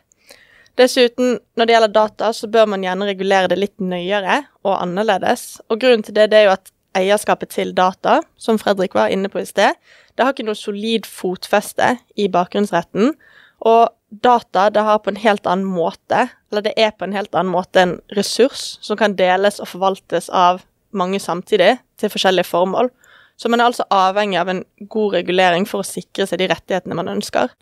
Dessuten, 0.76 1.38
når 1.56 1.68
det 1.68 1.76
gjelder 1.76 1.94
data, 1.94 2.32
så 2.36 2.48
bør 2.52 2.66
man 2.72 2.84
gjerne 2.84 3.08
regulere 3.08 3.48
det 3.52 3.60
litt 3.60 3.76
nøyere 3.80 4.42
og 4.66 4.74
annerledes, 4.76 5.62
og 5.70 5.80
grunnen 5.80 6.04
til 6.04 6.16
det, 6.16 6.30
det 6.32 6.42
er 6.42 6.48
jo 6.50 6.56
at 6.56 6.72
eierskapet 6.96 7.52
til 7.52 7.72
data, 7.76 8.20
som 8.40 8.60
Fredrik 8.60 8.96
var 8.96 9.12
inne 9.12 9.30
på 9.32 9.40
i 9.40 9.48
sted, 9.48 9.76
det 10.16 10.24
har 10.24 10.32
ikke 10.32 10.46
noe 10.48 10.56
solid 10.56 11.08
fotfeste 11.08 11.96
i 12.16 12.28
bakgrunnsretten, 12.32 13.12
og 13.64 13.88
data 14.10 14.68
det 14.70 14.84
har 14.86 14.98
på 15.02 15.10
en 15.10 15.20
helt 15.20 15.46
annen 15.46 15.66
måte, 15.68 16.28
eller 16.50 16.64
det 16.66 16.74
er 16.80 16.92
på 16.94 17.06
en 17.06 17.16
helt 17.16 17.34
annen 17.34 17.52
måte 17.52 17.82
en 17.82 17.96
ressurs 18.16 18.76
som 18.84 18.98
kan 18.98 19.16
deles 19.18 19.60
og 19.60 19.70
forvaltes 19.72 20.28
av 20.30 20.62
mange 20.96 21.20
samtidig, 21.20 21.76
til 22.00 22.12
forskjellige 22.12 22.48
formål. 22.48 22.90
Så 23.36 23.50
man 23.52 23.60
er 23.60 23.68
altså 23.68 23.84
avhengig 23.92 24.38
av 24.40 24.48
en 24.48 24.62
god 24.88 25.18
regulering 25.18 25.66
for 25.68 25.82
å 25.82 25.86
sikre 25.86 26.26
seg 26.28 26.40
de 26.40 26.48
rettighetene 26.52 26.96
man 26.96 27.10
ønsker. 27.12 27.52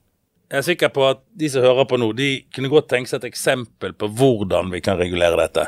Jeg 0.52 0.60
er 0.60 0.66
sikker 0.66 0.90
på 0.94 1.06
at 1.08 1.22
de 1.34 1.48
som 1.50 1.64
hører 1.64 1.86
på 1.90 1.98
nå, 1.98 2.12
de 2.14 2.28
kunne 2.54 2.70
godt 2.70 2.90
tenke 2.92 3.10
seg 3.10 3.22
et 3.22 3.32
eksempel 3.32 3.94
på 3.98 4.10
hvordan 4.18 4.70
vi 4.74 4.82
kan 4.84 5.00
regulere 5.00 5.38
dette. 5.40 5.66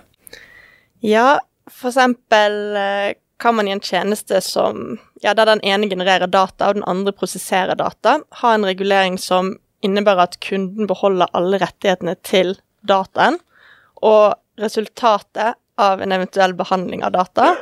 Ja, 1.03 1.41
for 1.71 1.91
eksempel 1.91 2.77
eh, 2.79 3.17
kan 3.43 3.57
man 3.57 3.69
i 3.69 3.75
en 3.75 3.83
tjeneste 3.83 4.41
som 4.45 4.99
ja, 5.23 5.35
der 5.35 5.49
den 5.49 5.65
ene 5.67 5.89
genererer 5.91 6.31
data 6.31 6.71
og 6.71 6.79
den 6.79 6.87
andre 6.87 7.15
prosesserer 7.17 7.75
data, 7.79 8.21
ha 8.43 8.55
en 8.55 8.67
regulering 8.69 9.19
som 9.19 9.57
innebærer 9.87 10.27
at 10.27 10.41
kunden 10.45 10.89
beholder 10.91 11.31
alle 11.37 11.61
rettighetene 11.63 12.17
til 12.27 12.57
dataen, 12.87 13.39
og 14.05 14.37
resultatet 14.61 15.57
av 15.77 16.01
en 16.01 16.13
eventuell 16.13 16.55
behandling 16.57 17.05
av 17.05 17.13
data, 17.17 17.53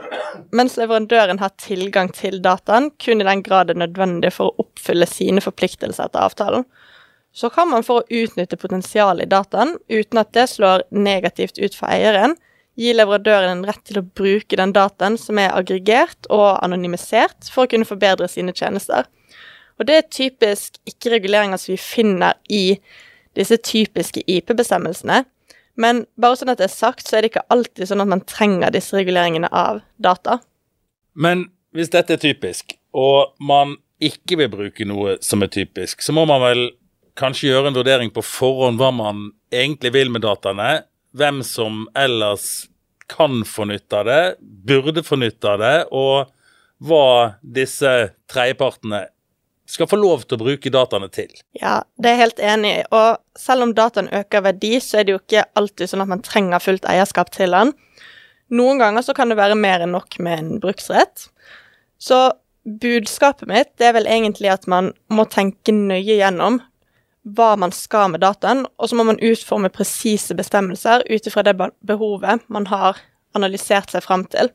mens 0.55 0.77
leverandøren 0.79 1.41
har 1.43 1.55
tilgang 1.63 2.11
til 2.15 2.41
dataen 2.43 2.91
kun 3.03 3.23
i 3.23 3.27
den 3.27 3.43
grad 3.47 3.69
det 3.69 3.77
er 3.77 3.85
nødvendig 3.87 4.33
for 4.35 4.51
å 4.51 4.67
oppfylle 4.67 5.07
sine 5.11 5.43
forpliktelser 5.43 6.09
etter 6.09 6.27
avtalen. 6.27 6.67
Så 7.35 7.51
kan 7.51 7.67
man 7.71 7.83
for 7.83 8.03
å 8.03 8.23
utnytte 8.23 8.59
potensialet 8.59 9.27
i 9.27 9.33
dataen, 9.33 9.75
uten 9.91 10.21
at 10.23 10.31
det 10.37 10.47
slår 10.53 10.87
negativt 10.95 11.59
ut 11.59 11.75
for 11.75 11.91
eieren, 11.91 12.37
gi 12.79 12.95
leverandøren 12.95 13.51
en 13.51 13.67
rett 13.67 13.83
til 13.87 14.01
å 14.01 14.07
bruke 14.07 14.59
den 14.59 14.75
dataen 14.75 15.19
som 15.19 15.39
er 15.43 15.55
aggregert 15.55 16.29
og 16.31 16.61
anonymisert, 16.63 17.51
for 17.51 17.67
å 17.67 17.71
kunne 17.71 17.89
forbedre 17.89 18.31
sine 18.31 18.55
tjenester. 18.55 19.07
Og 19.79 19.89
det 19.89 19.97
er 19.99 20.11
typisk 20.13 20.79
ikke 20.89 21.17
reguleringer 21.17 21.61
som 21.61 21.73
vi 21.75 21.81
finner 21.81 22.39
i 22.53 22.79
disse 23.35 23.59
typiske 23.59 24.23
IP-bestemmelsene. 24.31 25.25
Men 25.81 26.05
bare 26.21 26.39
sånn 26.39 26.53
at 26.53 26.61
det 26.61 26.69
er 26.69 26.75
sagt, 26.75 27.09
så 27.09 27.19
er 27.19 27.25
det 27.25 27.33
ikke 27.33 27.49
alltid 27.51 27.91
sånn 27.91 28.05
at 28.05 28.11
man 28.11 28.23
trenger 28.31 28.75
disse 28.75 28.95
reguleringene 28.95 29.51
av 29.51 29.83
data. 29.99 30.39
Men 31.15 31.49
hvis 31.75 31.91
dette 31.91 32.15
er 32.15 32.23
typisk, 32.23 32.77
og 32.95 33.35
man 33.43 33.77
ikke 34.05 34.39
vil 34.39 34.53
bruke 34.53 34.87
noe 34.87 35.17
som 35.25 35.43
er 35.43 35.51
typisk, 35.51 36.03
så 36.03 36.15
må 36.15 36.27
man 36.31 36.43
vel 36.45 36.65
kanskje 37.19 37.51
gjøre 37.51 37.71
en 37.71 37.79
vurdering 37.79 38.13
på 38.15 38.23
forhånd 38.27 38.79
hva 38.79 38.91
man 38.95 39.29
egentlig 39.55 39.95
vil 39.95 40.13
med 40.15 40.25
dataene, 40.27 40.85
hvem 41.15 41.43
som 41.47 41.85
ellers 41.99 42.69
kan 43.11 43.43
få 43.47 43.67
nytte 43.71 44.01
av 44.01 44.09
det, 44.09 44.23
burde 44.41 45.05
få 45.07 45.19
nytte 45.21 45.51
av 45.51 45.61
det, 45.63 45.77
og 45.95 46.31
hva 46.85 47.35
disse 47.43 47.91
tredjepartene 48.31 49.05
skal 49.67 49.89
få 49.89 49.97
lov 49.97 50.27
til 50.27 50.37
å 50.37 50.45
bruke 50.45 50.73
dataene 50.73 51.09
til. 51.13 51.31
Ja, 51.57 51.81
det 51.97 52.11
er 52.11 52.17
jeg 52.17 52.23
helt 52.23 52.43
enig 52.53 52.73
i. 52.75 52.85
Og 52.93 53.41
selv 53.41 53.67
om 53.67 53.73
dataen 53.77 54.11
øker 54.13 54.45
verdi, 54.45 54.77
så 54.83 55.01
er 55.01 55.07
det 55.07 55.15
jo 55.15 55.23
ikke 55.23 55.47
alltid 55.57 55.91
sånn 55.91 56.05
at 56.05 56.11
man 56.11 56.25
trenger 56.25 56.63
fullt 56.63 56.89
eierskap 56.91 57.33
til 57.35 57.57
den. 57.57 57.73
Noen 58.55 58.83
ganger 58.83 59.05
så 59.07 59.15
kan 59.17 59.33
det 59.33 59.41
være 59.41 59.57
mer 59.59 59.85
enn 59.85 59.95
nok 59.97 60.19
med 60.23 60.43
en 60.43 60.51
bruksrett. 60.63 61.29
Så 61.99 62.21
budskapet 62.65 63.49
mitt 63.49 63.73
det 63.81 63.89
er 63.89 63.97
vel 63.97 64.09
egentlig 64.09 64.53
at 64.53 64.69
man 64.71 64.93
må 65.13 65.27
tenke 65.33 65.73
nøye 65.73 66.21
gjennom 66.21 66.61
hva 67.25 67.55
man 67.57 67.73
skal 67.73 68.11
med 68.13 68.21
dataen, 68.21 68.67
og 68.77 68.91
så 68.91 68.99
må 68.99 69.07
man 69.09 69.21
utforme 69.25 69.71
presise 69.73 70.37
bestemmelser 70.37 71.07
ut 71.09 71.29
ifra 71.29 71.45
det 71.47 71.57
behovet 71.57 72.45
man 72.53 72.69
har 72.69 73.01
analysert 73.37 73.95
seg 73.95 74.05
fram 74.05 74.27
til. 74.29 74.53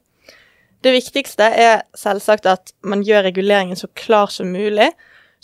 Det 0.79 0.93
viktigste 0.95 1.43
er 1.43 1.81
selvsagt 1.98 2.45
at 2.48 2.69
man 2.88 3.01
gjør 3.03 3.25
reguleringen 3.25 3.75
så 3.75 3.89
klar 4.00 4.31
som 4.31 4.53
mulig, 4.55 4.88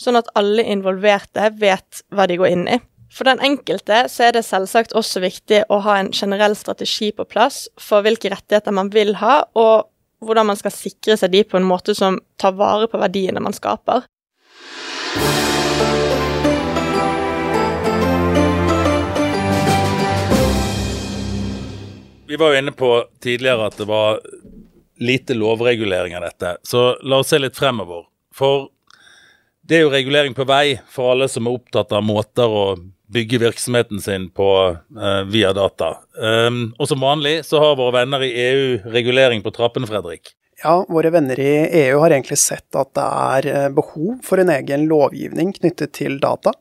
sånn 0.00 0.16
at 0.16 0.30
alle 0.36 0.64
involverte 0.64 1.50
vet 1.60 2.00
hva 2.08 2.24
de 2.28 2.38
går 2.40 2.54
inn 2.54 2.64
i. 2.72 2.78
For 3.12 3.28
den 3.28 3.42
enkelte 3.44 4.06
så 4.12 4.26
er 4.26 4.32
det 4.36 4.46
selvsagt 4.48 4.96
også 4.96 5.20
viktig 5.20 5.62
å 5.72 5.82
ha 5.84 5.98
en 6.00 6.08
generell 6.16 6.56
strategi 6.56 7.10
på 7.12 7.28
plass 7.28 7.66
for 7.80 8.04
hvilke 8.04 8.32
rettigheter 8.32 8.72
man 8.72 8.88
vil 8.92 9.12
ha, 9.20 9.42
og 9.52 9.90
hvordan 10.24 10.48
man 10.48 10.56
skal 10.56 10.72
sikre 10.72 11.18
seg 11.20 11.34
de 11.36 11.44
på 11.44 11.60
en 11.60 11.68
måte 11.68 11.92
som 11.96 12.16
tar 12.40 12.56
vare 12.56 12.88
på 12.88 13.00
verdiene 13.00 13.44
man 13.44 13.56
skaper. 13.56 14.08
Vi 22.26 22.40
var 22.40 22.52
jo 22.52 22.58
inne 22.64 22.72
på 22.72 22.90
tidligere 23.22 23.68
at 23.68 23.76
det 23.78 23.86
var 23.86 24.24
lite 24.98 25.34
lovregulering 25.34 26.16
av 26.16 26.26
dette, 26.26 26.56
så 26.62 26.96
la 27.02 27.20
oss 27.22 27.32
se 27.32 27.40
litt 27.40 27.56
fremover. 27.56 28.06
For 28.34 28.68
det 29.66 29.78
er 29.80 29.86
jo 29.86 29.92
regulering 29.94 30.36
på 30.36 30.46
vei 30.48 30.78
for 30.92 31.14
alle 31.14 31.28
som 31.28 31.48
er 31.48 31.58
opptatt 31.58 31.92
av 31.96 32.04
måter 32.06 32.46
å 32.48 32.66
bygge 33.12 33.38
virksomheten 33.38 34.00
sin 34.02 34.28
på 34.34 34.48
uh, 34.74 35.22
via 35.30 35.52
data. 35.54 35.96
Um, 36.18 36.74
og 36.78 36.90
som 36.90 37.02
vanlig 37.02 37.38
så 37.46 37.60
har 37.62 37.78
våre 37.78 38.00
venner 38.00 38.24
i 38.26 38.32
EU 38.48 38.90
regulering 38.90 39.44
på 39.44 39.52
trappene, 39.54 39.86
Fredrik. 39.90 40.34
Ja, 40.62 40.78
våre 40.88 41.10
venner 41.12 41.40
i 41.40 41.52
EU 41.84 41.98
har 42.00 42.14
egentlig 42.14 42.38
sett 42.40 42.78
at 42.78 42.94
det 42.96 43.04
er 43.04 43.48
eh, 43.50 43.66
behov 43.76 44.22
for 44.24 44.40
en 44.40 44.48
egen 44.54 44.86
lovgivning 44.88 45.50
knyttet 45.58 45.92
til 45.98 46.16
data. 46.22 46.54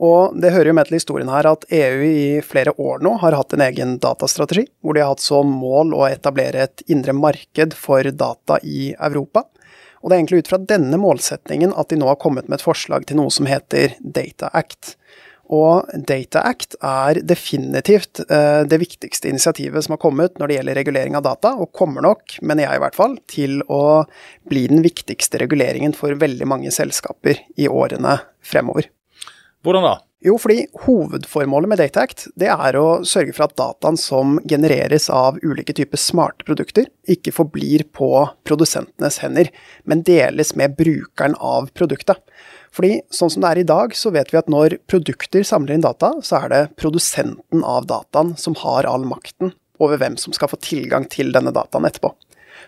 Og 0.00 0.36
det 0.40 0.52
hører 0.54 0.70
jo 0.70 0.76
med 0.76 0.88
til 0.88 0.96
historien 0.96 1.30
her 1.32 1.48
at 1.50 1.66
EU 1.68 2.04
i 2.06 2.26
flere 2.46 2.72
år 2.80 3.02
nå 3.04 3.16
har 3.20 3.36
hatt 3.36 3.52
en 3.52 3.64
egen 3.66 3.98
datastrategi, 4.02 4.64
hvor 4.80 4.96
de 4.96 5.04
har 5.04 5.12
hatt 5.12 5.24
som 5.24 5.50
mål 5.52 5.92
å 5.98 6.06
etablere 6.08 6.64
et 6.64 6.84
indre 6.92 7.14
marked 7.16 7.76
for 7.76 8.08
data 8.08 8.58
i 8.64 8.92
Europa. 8.96 9.44
Og 10.02 10.10
det 10.10 10.16
er 10.16 10.22
egentlig 10.22 10.42
ut 10.42 10.50
fra 10.50 10.62
denne 10.72 10.98
målsetningen 10.98 11.74
at 11.78 11.92
de 11.92 12.00
nå 12.00 12.08
har 12.08 12.18
kommet 12.22 12.48
med 12.48 12.58
et 12.58 12.64
forslag 12.64 13.06
til 13.06 13.20
noe 13.20 13.30
som 13.30 13.46
heter 13.46 13.94
Data 14.00 14.50
Act. 14.52 14.96
Og 15.52 15.88
Data 16.08 16.40
Act 16.48 16.78
er 16.80 17.20
definitivt 17.28 18.22
eh, 18.24 18.62
det 18.66 18.78
viktigste 18.80 19.28
initiativet 19.28 19.84
som 19.84 19.94
har 19.94 20.00
kommet 20.02 20.40
når 20.40 20.48
det 20.48 20.56
gjelder 20.56 20.78
regulering 20.80 21.18
av 21.18 21.26
data, 21.26 21.52
og 21.60 21.74
kommer 21.76 22.04
nok, 22.06 22.38
mener 22.40 22.66
jeg 22.66 22.80
i 22.80 22.82
hvert 22.86 22.98
fall, 22.98 23.18
til 23.30 23.60
å 23.68 23.82
bli 24.48 24.64
den 24.72 24.82
viktigste 24.86 25.42
reguleringen 25.44 25.94
for 25.98 26.16
veldig 26.18 26.48
mange 26.48 26.72
selskaper 26.74 27.44
i 27.60 27.68
årene 27.68 28.16
fremover. 28.42 28.88
Hvordan 29.62 29.86
da? 29.86 29.98
Jo, 30.22 30.36
fordi 30.38 30.68
hovedformålet 30.84 31.70
med 31.70 31.80
DataAct 31.82 32.28
det 32.38 32.46
er 32.52 32.76
å 32.78 33.02
sørge 33.06 33.34
for 33.34 33.48
at 33.48 33.56
dataen 33.58 33.96
som 33.98 34.36
genereres 34.46 35.08
av 35.10 35.40
ulike 35.42 35.74
typer 35.74 35.98
smarte 35.98 36.46
produkter, 36.46 36.86
ikke 37.10 37.34
forblir 37.34 37.82
på 37.90 38.10
produsentenes 38.46 39.18
hender, 39.24 39.50
men 39.82 40.04
deles 40.06 40.54
med 40.58 40.76
brukeren 40.78 41.34
av 41.42 41.72
produktet. 41.74 42.22
Fordi 42.72 43.00
sånn 43.10 43.34
som 43.34 43.42
det 43.42 43.50
er 43.50 43.62
i 43.64 43.66
dag, 43.68 43.96
så 43.98 44.14
vet 44.14 44.30
vi 44.30 44.38
at 44.38 44.50
når 44.50 44.78
produkter 44.90 45.42
samler 45.46 45.74
inn 45.74 45.84
data, 45.84 46.14
så 46.22 46.44
er 46.44 46.54
det 46.54 46.62
produsenten 46.78 47.66
av 47.66 47.90
dataen 47.90 48.36
som 48.38 48.54
har 48.62 48.86
all 48.86 49.02
makten 49.10 49.50
over 49.82 49.98
hvem 49.98 50.14
som 50.22 50.34
skal 50.34 50.52
få 50.52 50.60
tilgang 50.62 51.08
til 51.10 51.34
denne 51.34 51.50
dataen 51.54 51.88
etterpå. 51.88 52.14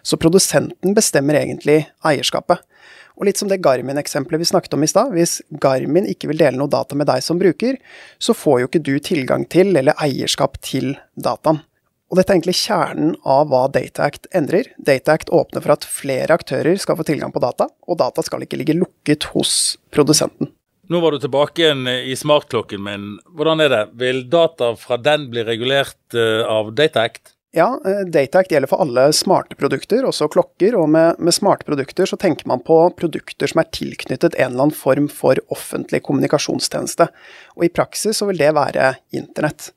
Så 0.02 0.18
produsenten 0.18 0.94
bestemmer 0.96 1.38
egentlig 1.38 1.84
eierskapet. 2.04 2.66
Og 3.14 3.28
litt 3.28 3.38
som 3.38 3.50
det 3.50 3.60
Garmin-eksempelet 3.62 4.42
vi 4.42 4.48
snakket 4.48 4.74
om 4.74 4.82
i 4.82 4.90
stad. 4.90 5.12
Hvis 5.14 5.38
Garmin 5.62 6.08
ikke 6.10 6.32
vil 6.32 6.40
dele 6.40 6.58
noe 6.58 6.70
data 6.70 6.98
med 6.98 7.06
deg 7.10 7.22
som 7.22 7.38
bruker, 7.38 7.78
så 8.18 8.34
får 8.34 8.60
jo 8.60 8.70
ikke 8.70 8.82
du 8.82 8.96
tilgang 8.98 9.46
til 9.50 9.70
eller 9.76 9.94
eierskap 10.02 10.58
til 10.64 10.96
dataen. 11.14 11.62
Og 12.10 12.18
dette 12.18 12.30
er 12.30 12.36
egentlig 12.36 12.58
kjernen 12.58 13.14
av 13.26 13.48
hva 13.50 13.64
DataAct 13.72 14.28
endrer. 14.36 14.68
DataAct 14.78 15.32
åpner 15.34 15.64
for 15.64 15.74
at 15.74 15.86
flere 15.88 16.36
aktører 16.36 16.76
skal 16.78 16.98
få 16.98 17.06
tilgang 17.06 17.32
på 17.34 17.42
data, 17.42 17.66
og 17.88 17.98
data 17.98 18.22
skal 18.22 18.44
ikke 18.44 18.60
ligge 18.60 18.76
lukket 18.76 19.30
hos 19.32 19.54
produsenten. 19.94 20.50
Nå 20.92 21.00
var 21.00 21.14
du 21.14 21.22
tilbake 21.22 21.62
igjen 21.62 21.88
i 21.88 22.14
smartklokken 22.18 22.82
min. 22.84 23.06
Hvordan 23.32 23.64
er 23.64 23.72
det? 23.72 23.84
Vil 23.98 24.26
data 24.28 24.74
fra 24.76 24.98
den 25.00 25.30
bli 25.32 25.46
regulert 25.46 26.18
eh, 26.18 26.42
av 26.44 26.74
DataAct? 26.76 27.32
Ja, 27.54 27.80
eh, 27.86 28.00
DataAct 28.10 28.50
gjelder 28.50 28.66
for 28.66 28.82
alle 28.82 29.12
smarte 29.14 29.54
produkter, 29.54 30.02
også 30.02 30.26
klokker. 30.34 30.74
Og 30.74 30.88
med, 30.90 31.20
med, 31.22 31.34
smarte 31.36 31.62
produkter 31.68 32.08
så 32.10 32.18
tenker 32.18 32.48
man 32.50 32.62
på 32.66 32.78
produkter 32.98 33.46
som 33.46 33.60
er 33.62 33.68
tilknyttet 33.70 34.34
en 34.34 34.48
eller 34.48 34.64
annen 34.64 34.74
form 34.74 35.06
for 35.06 35.38
offentlig 35.54 36.00
kommunikasjonstjeneste. 36.02 37.06
Og 37.54 37.66
i 37.66 37.70
praksis 37.70 38.18
så 38.18 38.26
vil 38.26 38.40
det 38.42 38.48
være 38.56 38.96
internett. 39.14 39.68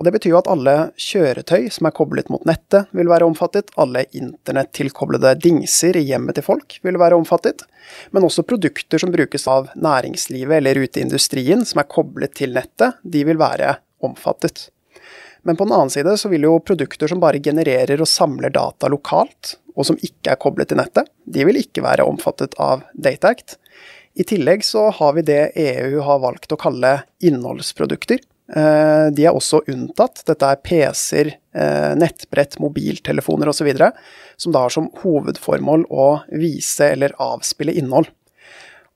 Og 0.00 0.06
det 0.06 0.14
betyr 0.14 0.32
jo 0.32 0.38
at 0.38 0.48
alle 0.48 0.74
kjøretøy 0.96 1.66
som 1.72 1.88
er 1.90 1.94
koblet 1.98 2.30
mot 2.32 2.46
nettet, 2.48 2.88
vil 2.96 3.10
være 3.12 3.28
omfattet. 3.28 3.68
Alle 3.76 4.06
internettilkoblede 4.16 5.34
dingser 5.44 5.98
i 6.00 6.06
hjemmet 6.08 6.38
til 6.38 6.46
folk 6.46 6.78
vil 6.88 6.96
være 7.00 7.18
omfattet. 7.20 7.66
Men 8.16 8.24
også 8.24 8.46
produkter 8.48 9.02
som 9.02 9.12
brukes 9.12 9.44
av 9.44 9.68
næringslivet 9.76 10.62
eller 10.62 10.80
ute 10.80 11.02
i 11.02 11.04
industrien, 11.04 11.68
som 11.68 11.84
er 11.84 11.90
koblet 11.92 12.32
til 12.40 12.56
nettet, 12.56 12.96
de 13.04 13.26
vil 13.28 13.40
være 13.44 13.74
omfattet. 14.04 14.70
Men 15.46 15.56
på 15.56 15.64
den 15.64 15.76
annen 15.76 15.92
side 15.94 16.16
så 16.18 16.28
vil 16.28 16.42
jo 16.42 16.56
produkter 16.58 17.06
som 17.06 17.20
bare 17.22 17.38
genererer 17.38 18.00
og 18.02 18.10
samler 18.10 18.50
data 18.50 18.88
lokalt, 18.90 19.54
og 19.78 19.86
som 19.86 19.98
ikke 20.02 20.32
er 20.32 20.40
koblet 20.42 20.72
til 20.72 20.80
nettet, 20.80 21.06
de 21.22 21.44
vil 21.46 21.60
ikke 21.60 21.84
være 21.84 22.06
omfattet 22.08 22.56
av 22.58 22.82
DataAct. 22.98 23.54
I 24.18 24.26
tillegg 24.26 24.64
så 24.66 24.88
har 24.96 25.14
vi 25.14 25.22
det 25.28 25.52
EU 25.60 26.00
har 26.02 26.22
valgt 26.24 26.50
å 26.50 26.58
kalle 26.58 26.96
innholdsprodukter. 27.22 28.18
Eh, 28.58 29.06
de 29.14 29.26
er 29.28 29.36
også 29.36 29.62
unntatt. 29.70 30.24
Dette 30.26 30.50
er 30.50 30.62
PC-er, 30.66 31.34
eh, 31.54 31.94
nettbrett, 31.94 32.58
mobiltelefoner 32.58 33.52
osv. 33.52 33.70
som 34.36 34.52
da 34.52 34.66
har 34.66 34.70
som 34.70 34.90
hovedformål 35.02 35.86
å 35.90 36.22
vise 36.32 36.90
eller 36.90 37.14
avspille 37.22 37.72
innhold. 37.76 38.10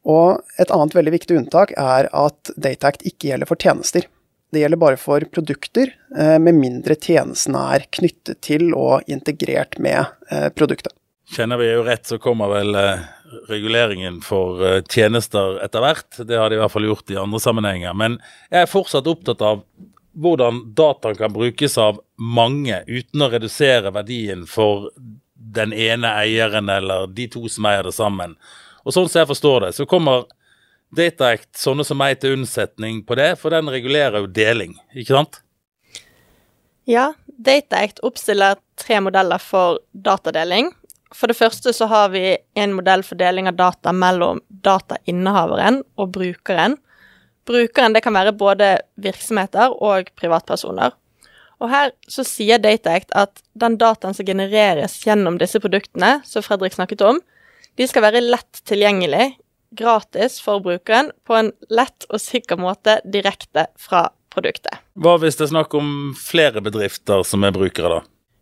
Og 0.05 0.41
et 0.59 0.71
annet 0.71 0.97
veldig 0.97 1.13
viktig 1.13 1.37
unntak 1.37 1.79
er 1.79 2.09
at 2.11 2.57
DataAct 2.57 3.07
ikke 3.07 3.31
gjelder 3.31 3.47
for 3.47 3.61
tjenester. 3.61 4.09
Det 4.51 4.63
gjelder 4.63 4.81
bare 4.83 4.99
for 4.99 5.21
produkter, 5.21 5.93
eh, 6.19 6.39
med 6.39 6.55
mindre 6.59 6.97
tjenestene 6.99 7.61
er 7.77 7.87
knyttet 7.95 8.41
til 8.43 8.73
og 8.75 9.07
integrert 9.07 9.79
med 9.79 10.03
eh, 10.31 10.49
produktet. 10.51 10.95
Kjenner 11.31 11.61
vi 11.61 11.69
jo 11.71 11.85
rett, 11.87 12.09
så 12.11 12.19
kommer 12.19 12.51
vel 12.51 12.75
eh, 12.75 13.05
reguleringen 13.47 14.19
for 14.27 14.83
tjenester 14.91 15.61
etter 15.63 15.85
hvert. 15.85 16.19
Det 16.27 16.39
har 16.39 16.51
de 16.51 16.59
i 16.59 16.63
hvert 16.63 16.75
fall 16.75 16.89
gjort 16.89 17.15
i 17.15 17.21
andre 17.21 17.41
sammenhenger. 17.43 17.95
Men 17.95 18.19
jeg 18.51 18.65
er 18.65 18.73
fortsatt 18.73 19.07
opptatt 19.11 19.45
av 19.47 19.63
hvordan 20.19 20.65
dataen 20.75 21.15
kan 21.15 21.33
brukes 21.33 21.79
av 21.79 22.01
mange 22.19 22.83
uten 22.89 23.23
å 23.23 23.31
redusere 23.31 23.93
verdien 23.95 24.43
for 24.51 24.91
den 25.35 25.73
ene 25.73 26.11
eieren 26.21 26.69
eller 26.69 27.07
de 27.07 27.29
to 27.31 27.47
som 27.49 27.71
eier 27.71 27.87
det 27.87 27.95
sammen. 27.95 28.35
Og 28.83 28.95
sånn 28.97 29.09
som 29.09 29.23
jeg 29.23 29.31
forstår 29.31 29.69
det, 29.69 29.73
så 29.79 29.87
kommer 29.87 30.27
Data 30.91 31.31
Act 31.37 31.55
sånne 31.59 31.85
som 31.87 32.01
meg 32.01 32.19
til 32.21 32.35
unnsetning 32.39 33.05
på 33.07 33.17
det, 33.19 33.37
for 33.39 33.55
den 33.55 33.71
regulerer 33.71 34.25
jo 34.25 34.31
deling, 34.31 34.75
ikke 34.95 35.15
sant? 35.15 35.41
Ja, 36.91 37.13
Data 37.39 37.79
Act 37.85 38.03
oppstiller 38.07 38.59
tre 38.81 38.99
modeller 39.05 39.43
for 39.43 39.79
datadeling. 39.93 40.73
For 41.15 41.31
det 41.31 41.39
første 41.39 41.73
så 41.75 41.87
har 41.91 42.11
vi 42.15 42.37
en 42.59 42.75
modell 42.75 43.03
for 43.07 43.19
deling 43.19 43.49
av 43.51 43.59
data 43.59 43.93
mellom 43.95 44.43
datainnehaveren 44.67 45.83
og 45.99 46.11
brukeren. 46.15 46.77
Brukeren 47.47 47.95
det 47.95 48.03
kan 48.05 48.15
være 48.15 48.35
både 48.37 48.77
virksomheter 49.03 49.75
og 49.75 50.11
privatpersoner. 50.19 50.95
Og 51.61 51.69
her 51.69 51.93
så 52.09 52.25
sier 52.25 52.61
Data 52.63 52.95
Act 52.97 53.13
at 53.17 53.43
den 53.59 53.77
dataen 53.81 54.17
som 54.17 54.27
genereres 54.27 54.97
gjennom 55.05 55.37
disse 55.41 55.61
produktene, 55.61 56.21
som 56.25 56.45
Fredrik 56.45 56.77
snakket 56.77 57.05
om, 57.05 57.21
de 57.77 57.89
skal 57.89 58.07
være 58.07 58.23
lett 58.25 58.63
tilgjengelig 58.69 59.35
gratis 59.77 60.39
for 60.43 60.63
brukeren 60.65 61.11
på 61.27 61.37
en 61.39 61.53
lett 61.71 62.07
og 62.11 62.21
sikker 62.23 62.59
måte 62.61 62.99
direkte 63.05 63.69
fra 63.79 64.09
produktet. 64.31 64.81
Hva 64.99 65.17
hvis 65.21 65.39
det 65.39 65.49
er 65.49 65.53
snakk 65.55 65.75
om 65.79 66.13
flere 66.19 66.63
bedrifter 66.65 67.25
som 67.27 67.45
er 67.47 67.55
brukere, 67.55 68.01
da? 68.01 68.01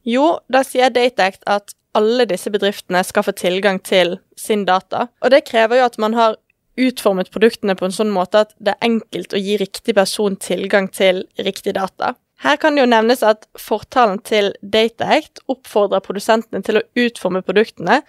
Jo, 0.08 0.38
da 0.48 0.62
sier 0.64 0.92
DateAct 0.92 1.44
at 1.48 1.74
alle 1.98 2.26
disse 2.28 2.50
bedriftene 2.52 3.00
skal 3.04 3.24
få 3.26 3.34
tilgang 3.36 3.80
til 3.84 4.18
sin 4.38 4.64
data. 4.68 5.08
Og 5.24 5.32
det 5.34 5.46
krever 5.48 5.80
jo 5.80 5.88
at 5.88 5.98
man 6.00 6.14
har 6.16 6.36
utformet 6.78 7.32
produktene 7.34 7.74
på 7.74 7.88
en 7.88 7.94
sånn 7.94 8.12
måte 8.14 8.44
at 8.44 8.54
det 8.62 8.76
er 8.76 8.86
enkelt 8.86 9.34
å 9.34 9.40
gi 9.42 9.56
riktig 9.58 9.96
person 9.98 10.36
tilgang 10.38 10.86
til 10.94 11.24
riktig 11.42 11.74
data. 11.78 12.14
Her 12.38 12.58
kan 12.62 12.76
det 12.76 12.84
jo 12.84 12.90
nevnes 12.92 13.24
at 13.26 13.48
fortalen 13.58 14.20
til 14.22 14.52
Dataact 14.62 15.42
oppfordrer 15.50 16.04
produsentene 16.04 16.62
til 16.62 16.78
å 16.78 16.84
utforme 17.02 17.42
produktene 17.42 18.04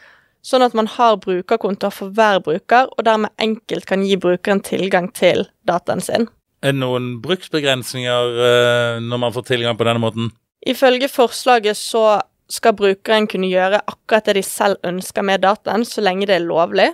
sånn 0.45 0.63
at 0.65 0.75
man 0.77 0.87
har 0.87 1.19
brukerkontoer 1.21 1.93
for 1.93 2.15
hver 2.15 2.41
bruker, 2.45 2.89
og 2.95 3.05
dermed 3.07 3.33
enkelt 3.41 3.87
kan 3.89 4.03
gi 4.05 4.17
brukeren 4.19 4.63
tilgang 4.65 5.09
til 5.15 5.47
dataen 5.67 6.03
sin. 6.03 6.29
Er 6.63 6.73
det 6.73 6.81
noen 6.81 7.17
bruksbegrensninger 7.23 8.33
uh, 8.39 8.95
når 9.03 9.21
man 9.21 9.35
får 9.35 9.47
tilgang 9.51 9.77
på 9.79 9.87
denne 9.87 10.03
måten? 10.03 10.31
Ifølge 10.67 11.07
forslaget 11.11 11.79
så 11.79 12.19
skal 12.51 12.75
brukeren 12.75 13.29
kunne 13.29 13.47
gjøre 13.51 13.79
akkurat 13.87 14.27
det 14.27 14.39
de 14.39 14.43
selv 14.43 14.79
ønsker 14.83 15.23
med 15.23 15.45
dataen, 15.45 15.85
så 15.85 16.03
lenge 16.03 16.27
det 16.27 16.39
er 16.39 16.47
lovlig. 16.47 16.89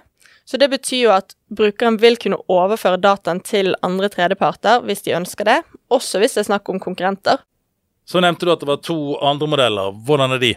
Så 0.46 0.60
det 0.62 0.70
betyr 0.70 1.08
jo 1.08 1.14
at 1.16 1.34
brukeren 1.50 1.98
vil 1.98 2.20
kunne 2.22 2.38
overføre 2.52 3.02
dataen 3.02 3.40
til 3.42 3.74
andre 3.86 4.12
tredjeparter 4.14 4.84
hvis 4.86 5.02
de 5.08 5.16
ønsker 5.18 5.48
det, 5.50 5.58
også 5.90 6.22
hvis 6.22 6.38
det 6.38 6.44
er 6.44 6.50
snakk 6.52 6.70
om 6.70 6.82
konkurrenter. 6.84 7.42
Så 8.06 8.22
nevnte 8.22 8.46
du 8.46 8.52
at 8.54 8.62
det 8.62 8.70
var 8.70 8.84
to 8.86 9.18
andre 9.26 9.50
modeller. 9.50 9.96
Hvordan 10.06 10.36
er 10.36 10.44
de? 10.44 10.54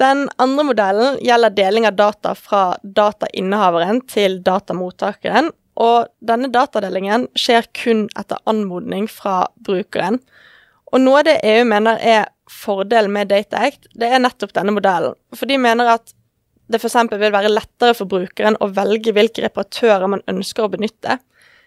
Den 0.00 0.26
andre 0.42 0.64
modellen 0.68 1.20
gjelder 1.24 1.54
deling 1.56 1.86
av 1.88 1.96
data 1.96 2.34
fra 2.36 2.62
datainnehaveren 2.82 4.02
til 4.10 4.40
datamottakeren, 4.44 5.52
og 5.76 6.08
denne 6.24 6.48
datadelingen 6.52 7.26
skjer 7.36 7.68
kun 7.76 8.06
etter 8.16 8.40
anmodning 8.48 9.08
fra 9.12 9.46
brukeren. 9.56 10.20
Og 10.92 11.02
noe 11.02 11.20
av 11.20 11.28
det 11.28 11.38
EU 11.44 11.64
mener 11.68 12.00
er 12.00 12.28
fordelen 12.48 13.12
med 13.12 13.32
Data 13.32 13.64
Act, 13.66 13.88
det 13.98 14.08
er 14.08 14.22
nettopp 14.22 14.54
denne 14.56 14.74
modellen. 14.76 15.16
For 15.34 15.48
de 15.50 15.58
mener 15.60 15.96
at 15.96 16.12
det 16.70 16.80
f.eks. 16.80 16.96
vil 17.12 17.34
være 17.34 17.52
lettere 17.52 17.94
for 17.94 18.10
brukeren 18.10 18.58
å 18.62 18.70
velge 18.74 19.14
hvilke 19.14 19.44
reparatører 19.44 20.08
man 20.10 20.24
ønsker 20.30 20.66
å 20.66 20.70
benytte. 20.72 21.18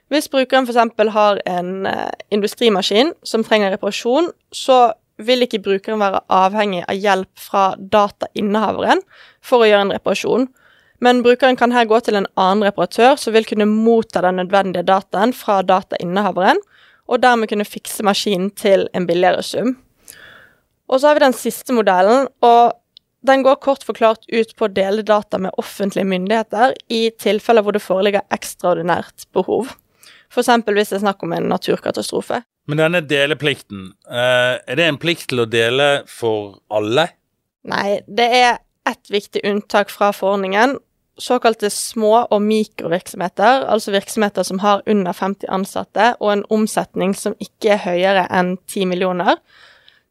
Hvis 0.09 0.29
brukeren 0.31 0.67
f.eks. 0.67 1.13
har 1.13 1.41
en 1.50 1.86
uh, 1.88 2.09
industrimaskin 2.33 3.13
som 3.24 3.45
trenger 3.45 3.75
reparasjon, 3.75 4.31
så 4.51 4.79
vil 5.19 5.43
ikke 5.43 5.61
brukeren 5.63 6.01
være 6.01 6.23
avhengig 6.31 6.81
av 6.88 6.97
hjelp 6.97 7.43
fra 7.43 7.63
datainnehaveren 7.77 9.03
for 9.45 9.63
å 9.63 9.69
gjøre 9.69 9.88
en 9.88 9.93
reparasjon, 9.95 10.47
men 11.03 11.21
brukeren 11.23 11.59
kan 11.59 11.71
her 11.71 11.88
gå 11.88 11.99
til 12.03 12.19
en 12.19 12.27
annen 12.39 12.65
reparatør 12.67 13.15
som 13.19 13.35
vil 13.35 13.47
kunne 13.47 13.67
motta 13.69 14.23
den 14.25 14.39
nødvendige 14.41 14.88
dataen 14.88 15.33
fra 15.35 15.61
datainnehaveren, 15.63 16.59
og 17.09 17.23
dermed 17.23 17.49
kunne 17.49 17.67
fikse 17.67 18.03
maskinen 18.05 18.51
til 18.51 18.85
en 18.93 19.07
billigere 19.09 19.43
sum. 19.45 19.77
Og 20.89 20.99
så 20.99 21.09
har 21.09 21.17
vi 21.17 21.23
den 21.23 21.38
siste 21.38 21.73
modellen, 21.73 22.27
og 22.45 22.75
den 23.25 23.43
går 23.43 23.59
kort 23.63 23.83
forklart 23.83 24.27
ut 24.31 24.53
på 24.55 24.67
å 24.67 24.71
dele 24.71 25.03
data 25.03 25.39
med 25.41 25.55
offentlige 25.59 26.07
myndigheter 26.07 26.75
i 26.93 27.09
tilfeller 27.19 27.65
hvor 27.65 27.75
det 27.75 27.83
foreligger 27.83 28.27
ekstraordinært 28.35 29.27
behov. 29.35 29.73
F.eks. 30.29 30.51
hvis 30.65 30.91
det 30.93 30.99
er 30.99 31.03
snakk 31.03 31.25
om 31.25 31.33
en 31.35 31.49
naturkatastrofe. 31.51 32.43
Men 32.69 32.77
denne 32.77 32.99
deleplikten, 33.01 33.93
eh, 34.05 34.59
er 34.61 34.77
det 34.77 34.85
en 34.85 34.99
plikt 35.01 35.31
til 35.31 35.41
å 35.41 35.47
dele 35.49 36.03
for 36.05 36.59
alle? 36.69 37.07
Nei, 37.65 38.01
det 38.05 38.27
er 38.29 38.59
ett 38.85 39.09
viktig 39.09 39.41
unntak 39.49 39.89
fra 39.89 40.11
forordningen. 40.13 40.77
Såkalte 41.19 41.71
små- 41.73 42.27
og 42.29 42.41
mikrovirksomheter, 42.45 43.65
altså 43.65 43.91
virksomheter 43.91 44.45
som 44.45 44.59
har 44.59 44.83
under 44.85 45.13
50 45.13 45.49
ansatte 45.49 46.13
og 46.19 46.31
en 46.31 46.45
omsetning 46.49 47.15
som 47.17 47.33
ikke 47.41 47.73
er 47.73 47.83
høyere 47.88 48.27
enn 48.29 48.55
10 48.67 48.85
millioner, 48.85 49.41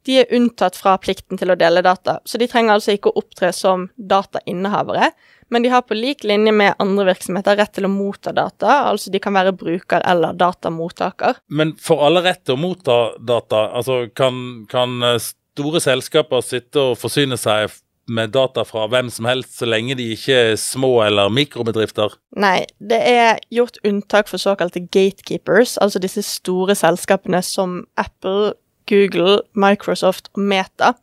de 0.08 0.22
er 0.22 0.30
unntatt 0.32 0.76
fra 0.78 0.94
plikten 1.00 1.36
til 1.36 1.52
å 1.52 1.56
dele 1.58 1.82
data. 1.84 2.18
Så 2.24 2.40
de 2.40 2.48
trenger 2.48 2.78
altså 2.78 2.94
ikke 2.96 3.12
å 3.12 3.20
opptre 3.20 3.50
som 3.52 3.90
datainnehavere, 3.96 5.10
men 5.52 5.64
de 5.64 5.72
har 5.72 5.84
på 5.84 5.96
lik 5.96 6.24
linje 6.28 6.52
med 6.52 6.76
andre 6.80 7.10
virksomheter 7.10 7.56
rett 7.60 7.74
til 7.76 7.88
å 7.88 7.92
motta 7.92 8.32
data, 8.36 8.82
altså 8.90 9.12
de 9.12 9.20
kan 9.20 9.36
være 9.36 9.54
bruker 9.56 10.04
eller 10.08 10.36
datamottaker. 10.36 11.42
Men 11.48 11.74
får 11.80 12.04
alle 12.06 12.24
rett 12.24 12.44
til 12.44 12.56
å 12.56 12.62
motta 12.62 12.96
data? 13.20 13.66
Altså 13.76 14.06
kan, 14.16 14.64
kan 14.68 14.96
eh, 15.04 15.20
store 15.20 15.82
selskaper 15.84 16.44
sitte 16.44 16.90
og 16.90 16.98
forsyne 17.00 17.36
seg 17.40 17.72
med 18.08 18.32
data 18.32 18.64
fra 18.64 18.86
hvem 18.88 19.10
som 19.12 19.28
helst, 19.28 19.58
så 19.58 19.68
lenge 19.68 19.96
de 19.98 20.06
ikke 20.14 20.36
er 20.52 20.54
små 20.60 20.94
eller 21.04 21.32
mikrobedrifter? 21.32 22.14
Nei, 22.40 22.62
det 22.80 23.00
er 23.04 23.42
gjort 23.52 23.76
unntak 23.84 24.30
for 24.30 24.40
såkalte 24.40 24.86
gatekeepers, 24.86 25.76
altså 25.84 26.00
disse 26.00 26.24
store 26.24 26.76
selskapene 26.78 27.42
som 27.44 27.82
Apple, 28.00 28.54
Google, 28.88 29.42
Microsoft 29.59 30.30
og 30.35 30.42
Meta. 30.50 30.95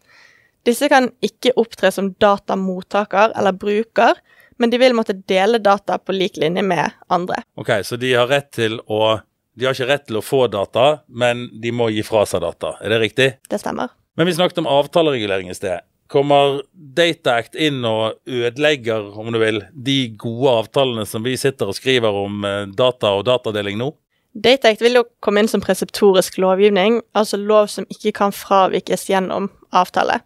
Disse 0.65 0.89
kan 0.89 1.11
ikke 1.25 1.53
opptre 1.61 1.91
som 1.93 2.11
datamottaker 2.21 3.35
eller 3.37 3.53
bruker, 3.57 4.17
men 4.57 4.71
de 4.71 4.79
vil 4.81 4.95
måtte 4.97 5.17
dele 5.29 5.59
data 5.59 5.99
på 5.99 6.15
lik 6.15 6.39
linje 6.41 6.63
med 6.65 6.95
andre. 7.11 7.43
Ok, 7.59 7.71
Så 7.83 7.99
de 8.01 8.13
har 8.13 8.27
rett 8.31 8.51
til 8.51 8.79
å 8.87 9.19
De 9.55 9.63
har 9.63 9.71
ikke 9.71 9.87
rett 9.87 10.03
til 10.09 10.17
å 10.19 10.21
få 10.21 10.49
data, 10.51 10.99
men 11.07 11.45
de 11.63 11.71
må 11.71 11.85
gi 11.87 12.01
fra 12.03 12.25
seg 12.27 12.41
data. 12.43 12.73
Er 12.83 12.91
det 12.91 12.97
riktig? 12.99 13.27
Det 13.47 13.55
stemmer. 13.61 13.93
Men 14.19 14.27
vi 14.27 14.33
snakket 14.35 14.57
om 14.59 14.67
avtaleregulering 14.67 15.47
i 15.47 15.55
sted. 15.55 15.79
Kommer 16.11 16.57
Data 16.73 17.37
Act 17.39 17.55
inn 17.55 17.79
og 17.87 18.19
ødelegger, 18.27 19.07
om 19.15 19.31
du 19.31 19.39
vil, 19.39 19.61
de 19.71 20.09
gode 20.19 20.57
avtalene 20.59 21.05
som 21.07 21.23
vi 21.23 21.37
sitter 21.39 21.71
og 21.71 21.77
skriver 21.79 22.19
om 22.19 22.43
eh, 22.43 22.65
data 22.67 23.13
og 23.15 23.23
datadeling 23.29 23.79
nå? 23.79 23.93
Data 24.35 24.67
Act 24.69 24.81
vil 24.83 24.97
jo 24.99 25.05
komme 25.23 25.41
inn 25.41 25.47
som 25.47 25.63
preseptorisk 25.63 26.37
lovgivning, 26.43 26.99
altså 27.15 27.39
lov 27.39 27.69
som 27.71 27.87
ikke 27.93 28.11
kan 28.17 28.33
fravikes 28.35 29.07
gjennom 29.07 29.47
avtale. 29.71 30.19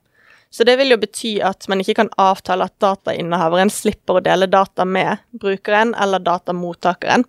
Så 0.50 0.66
det 0.66 0.80
vil 0.80 0.90
jo 0.90 0.98
bety 0.98 1.36
at 1.46 1.68
man 1.70 1.84
ikke 1.84 2.00
kan 2.00 2.10
avtale 2.18 2.66
at 2.66 2.74
datainnehaveren 2.82 3.70
slipper 3.70 4.18
å 4.18 4.24
dele 4.26 4.50
data 4.50 4.86
med 4.86 5.22
brukeren 5.38 5.94
eller 5.94 6.24
datamottakeren. 6.26 7.28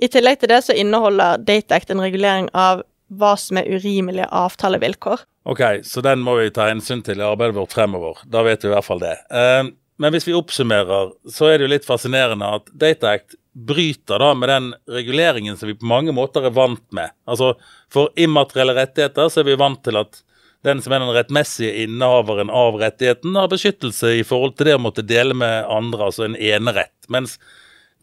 I 0.00 0.08
tillegg 0.12 0.42
til 0.42 0.52
det 0.52 0.60
så 0.66 0.76
inneholder 0.76 1.40
Date 1.40 1.76
Act 1.76 1.92
en 1.92 2.04
regulering 2.04 2.48
av 2.56 2.84
hva 3.10 3.32
som 3.40 3.58
er 3.60 3.68
urimelige 3.72 4.28
avtalevilkår. 4.28 5.24
Ok, 5.48 5.62
så 5.88 6.04
den 6.04 6.20
må 6.24 6.36
vi 6.36 6.52
ta 6.52 6.68
hensyn 6.68 7.00
til 7.04 7.20
i 7.20 7.26
arbeidet 7.26 7.56
vårt 7.56 7.72
fremover. 7.72 8.20
Da 8.28 8.44
vet 8.44 8.64
vi 8.64 8.68
i 8.70 8.74
hvert 8.74 8.86
fall 8.86 9.00
det. 9.02 9.16
Eh, 9.32 9.72
men 10.00 10.14
hvis 10.14 10.28
vi 10.28 10.36
oppsummerer, 10.36 11.14
så 11.28 11.48
er 11.48 11.58
det 11.58 11.66
jo 11.66 11.72
litt 11.74 11.88
fascinerende 11.88 12.48
at 12.60 12.68
Date 12.76 13.08
Act 13.08 13.36
bryter 13.52 14.18
da 14.22 14.34
med 14.34 14.48
den 14.48 14.74
reguleringen 14.88 15.56
som 15.56 15.68
vi 15.68 15.74
på 15.78 15.88
mange 15.88 16.12
måter 16.14 16.46
er 16.46 16.54
vant 16.54 16.84
med. 16.94 17.10
Altså, 17.26 17.54
For 17.90 18.12
immaterielle 18.16 18.76
rettigheter 18.76 19.28
så 19.28 19.42
er 19.42 19.48
vi 19.48 19.58
vant 19.58 19.82
til 19.84 19.98
at 19.98 20.22
den 20.62 20.82
som 20.84 20.92
er 20.92 21.00
den 21.00 21.14
rettmessige 21.16 21.84
innehaveren 21.86 22.50
av 22.52 22.76
rettigheten, 22.78 23.34
har 23.34 23.48
beskyttelse 23.48 24.12
i 24.18 24.24
forhold 24.26 24.58
til 24.58 24.68
det 24.68 24.76
å 24.76 24.82
måtte 24.82 25.06
dele 25.06 25.34
med 25.34 25.64
andre, 25.72 26.10
altså 26.10 26.26
en 26.26 26.36
enerett. 26.36 26.94
Mens 27.08 27.38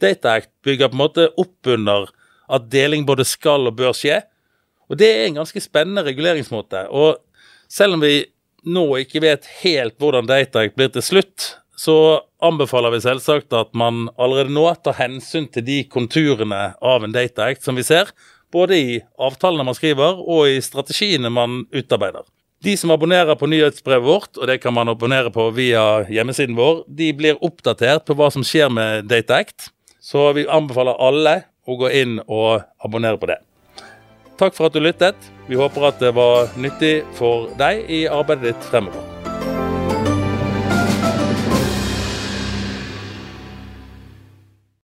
Data 0.01 0.33
Act 0.39 0.49
bygger 0.65 0.89
på 0.89 0.97
en 0.97 1.03
måte 1.03 1.27
opp 1.37 1.69
under 1.69 2.09
at 2.49 2.65
deling 2.73 3.05
både 3.05 3.25
skal 3.27 3.69
og 3.69 3.77
bør 3.77 3.93
skje. 3.97 4.23
Og 4.89 4.97
det 4.99 5.09
er 5.11 5.27
en 5.27 5.41
ganske 5.41 5.61
spennende 5.61 6.05
reguleringsmåte. 6.07 6.87
Og 6.89 7.21
selv 7.69 7.97
om 7.97 8.03
vi 8.03 8.25
nå 8.67 8.85
ikke 9.03 9.21
vet 9.23 9.47
helt 9.61 9.97
hvordan 10.01 10.27
Data 10.29 10.63
Act 10.63 10.77
blir 10.79 10.89
til 10.93 11.05
slutt, 11.05 11.51
så 11.77 12.21
anbefaler 12.41 12.95
vi 12.95 13.03
selvsagt 13.03 13.53
at 13.53 13.75
man 13.77 14.07
allerede 14.17 14.53
nå 14.53 14.65
tar 14.81 14.97
hensyn 14.97 15.45
til 15.53 15.65
de 15.67 15.83
konturene 15.91 16.71
av 16.81 17.05
en 17.05 17.13
Data 17.13 17.45
Act 17.51 17.65
som 17.65 17.77
vi 17.77 17.85
ser, 17.85 18.09
både 18.53 18.79
i 18.79 18.97
avtalene 19.21 19.65
man 19.67 19.77
skriver 19.77 20.17
og 20.17 20.49
i 20.49 20.57
strategiene 20.63 21.29
man 21.33 21.65
utarbeider. 21.75 22.25
De 22.65 22.73
som 22.77 22.89
abonnerer 22.89 23.37
på 23.37 23.45
nyhetsbrevet 23.45 24.07
vårt, 24.07 24.31
og 24.39 24.47
det 24.49 24.57
kan 24.63 24.73
man 24.73 24.89
abonnere 24.89 25.29
på 25.33 25.51
via 25.53 26.01
hjemmesiden 26.09 26.57
vår, 26.57 26.81
de 26.89 27.11
blir 27.13 27.37
oppdatert 27.45 28.07
på 28.07 28.15
hva 28.17 28.31
som 28.33 28.45
skjer 28.45 28.71
med 28.73 29.05
Data 29.11 29.37
Act. 29.37 29.69
Så 30.01 30.31
vi 30.33 30.47
anbefaler 30.49 30.97
alle 30.97 31.35
å 31.67 31.77
gå 31.77 31.91
inn 31.93 32.17
og 32.25 32.63
abonnere 32.81 33.21
på 33.21 33.29
det. 33.29 33.37
Takk 34.41 34.57
for 34.57 34.69
at 34.69 34.73
du 34.73 34.81
lyttet. 34.81 35.29
Vi 35.49 35.59
håper 35.59 35.91
at 35.91 36.01
det 36.01 36.15
var 36.17 36.49
nyttig 36.57 37.01
for 37.17 37.51
deg 37.61 37.85
i 37.89 38.05
arbeidet 38.09 38.55
ditt 38.55 38.71
fremover. 38.71 39.56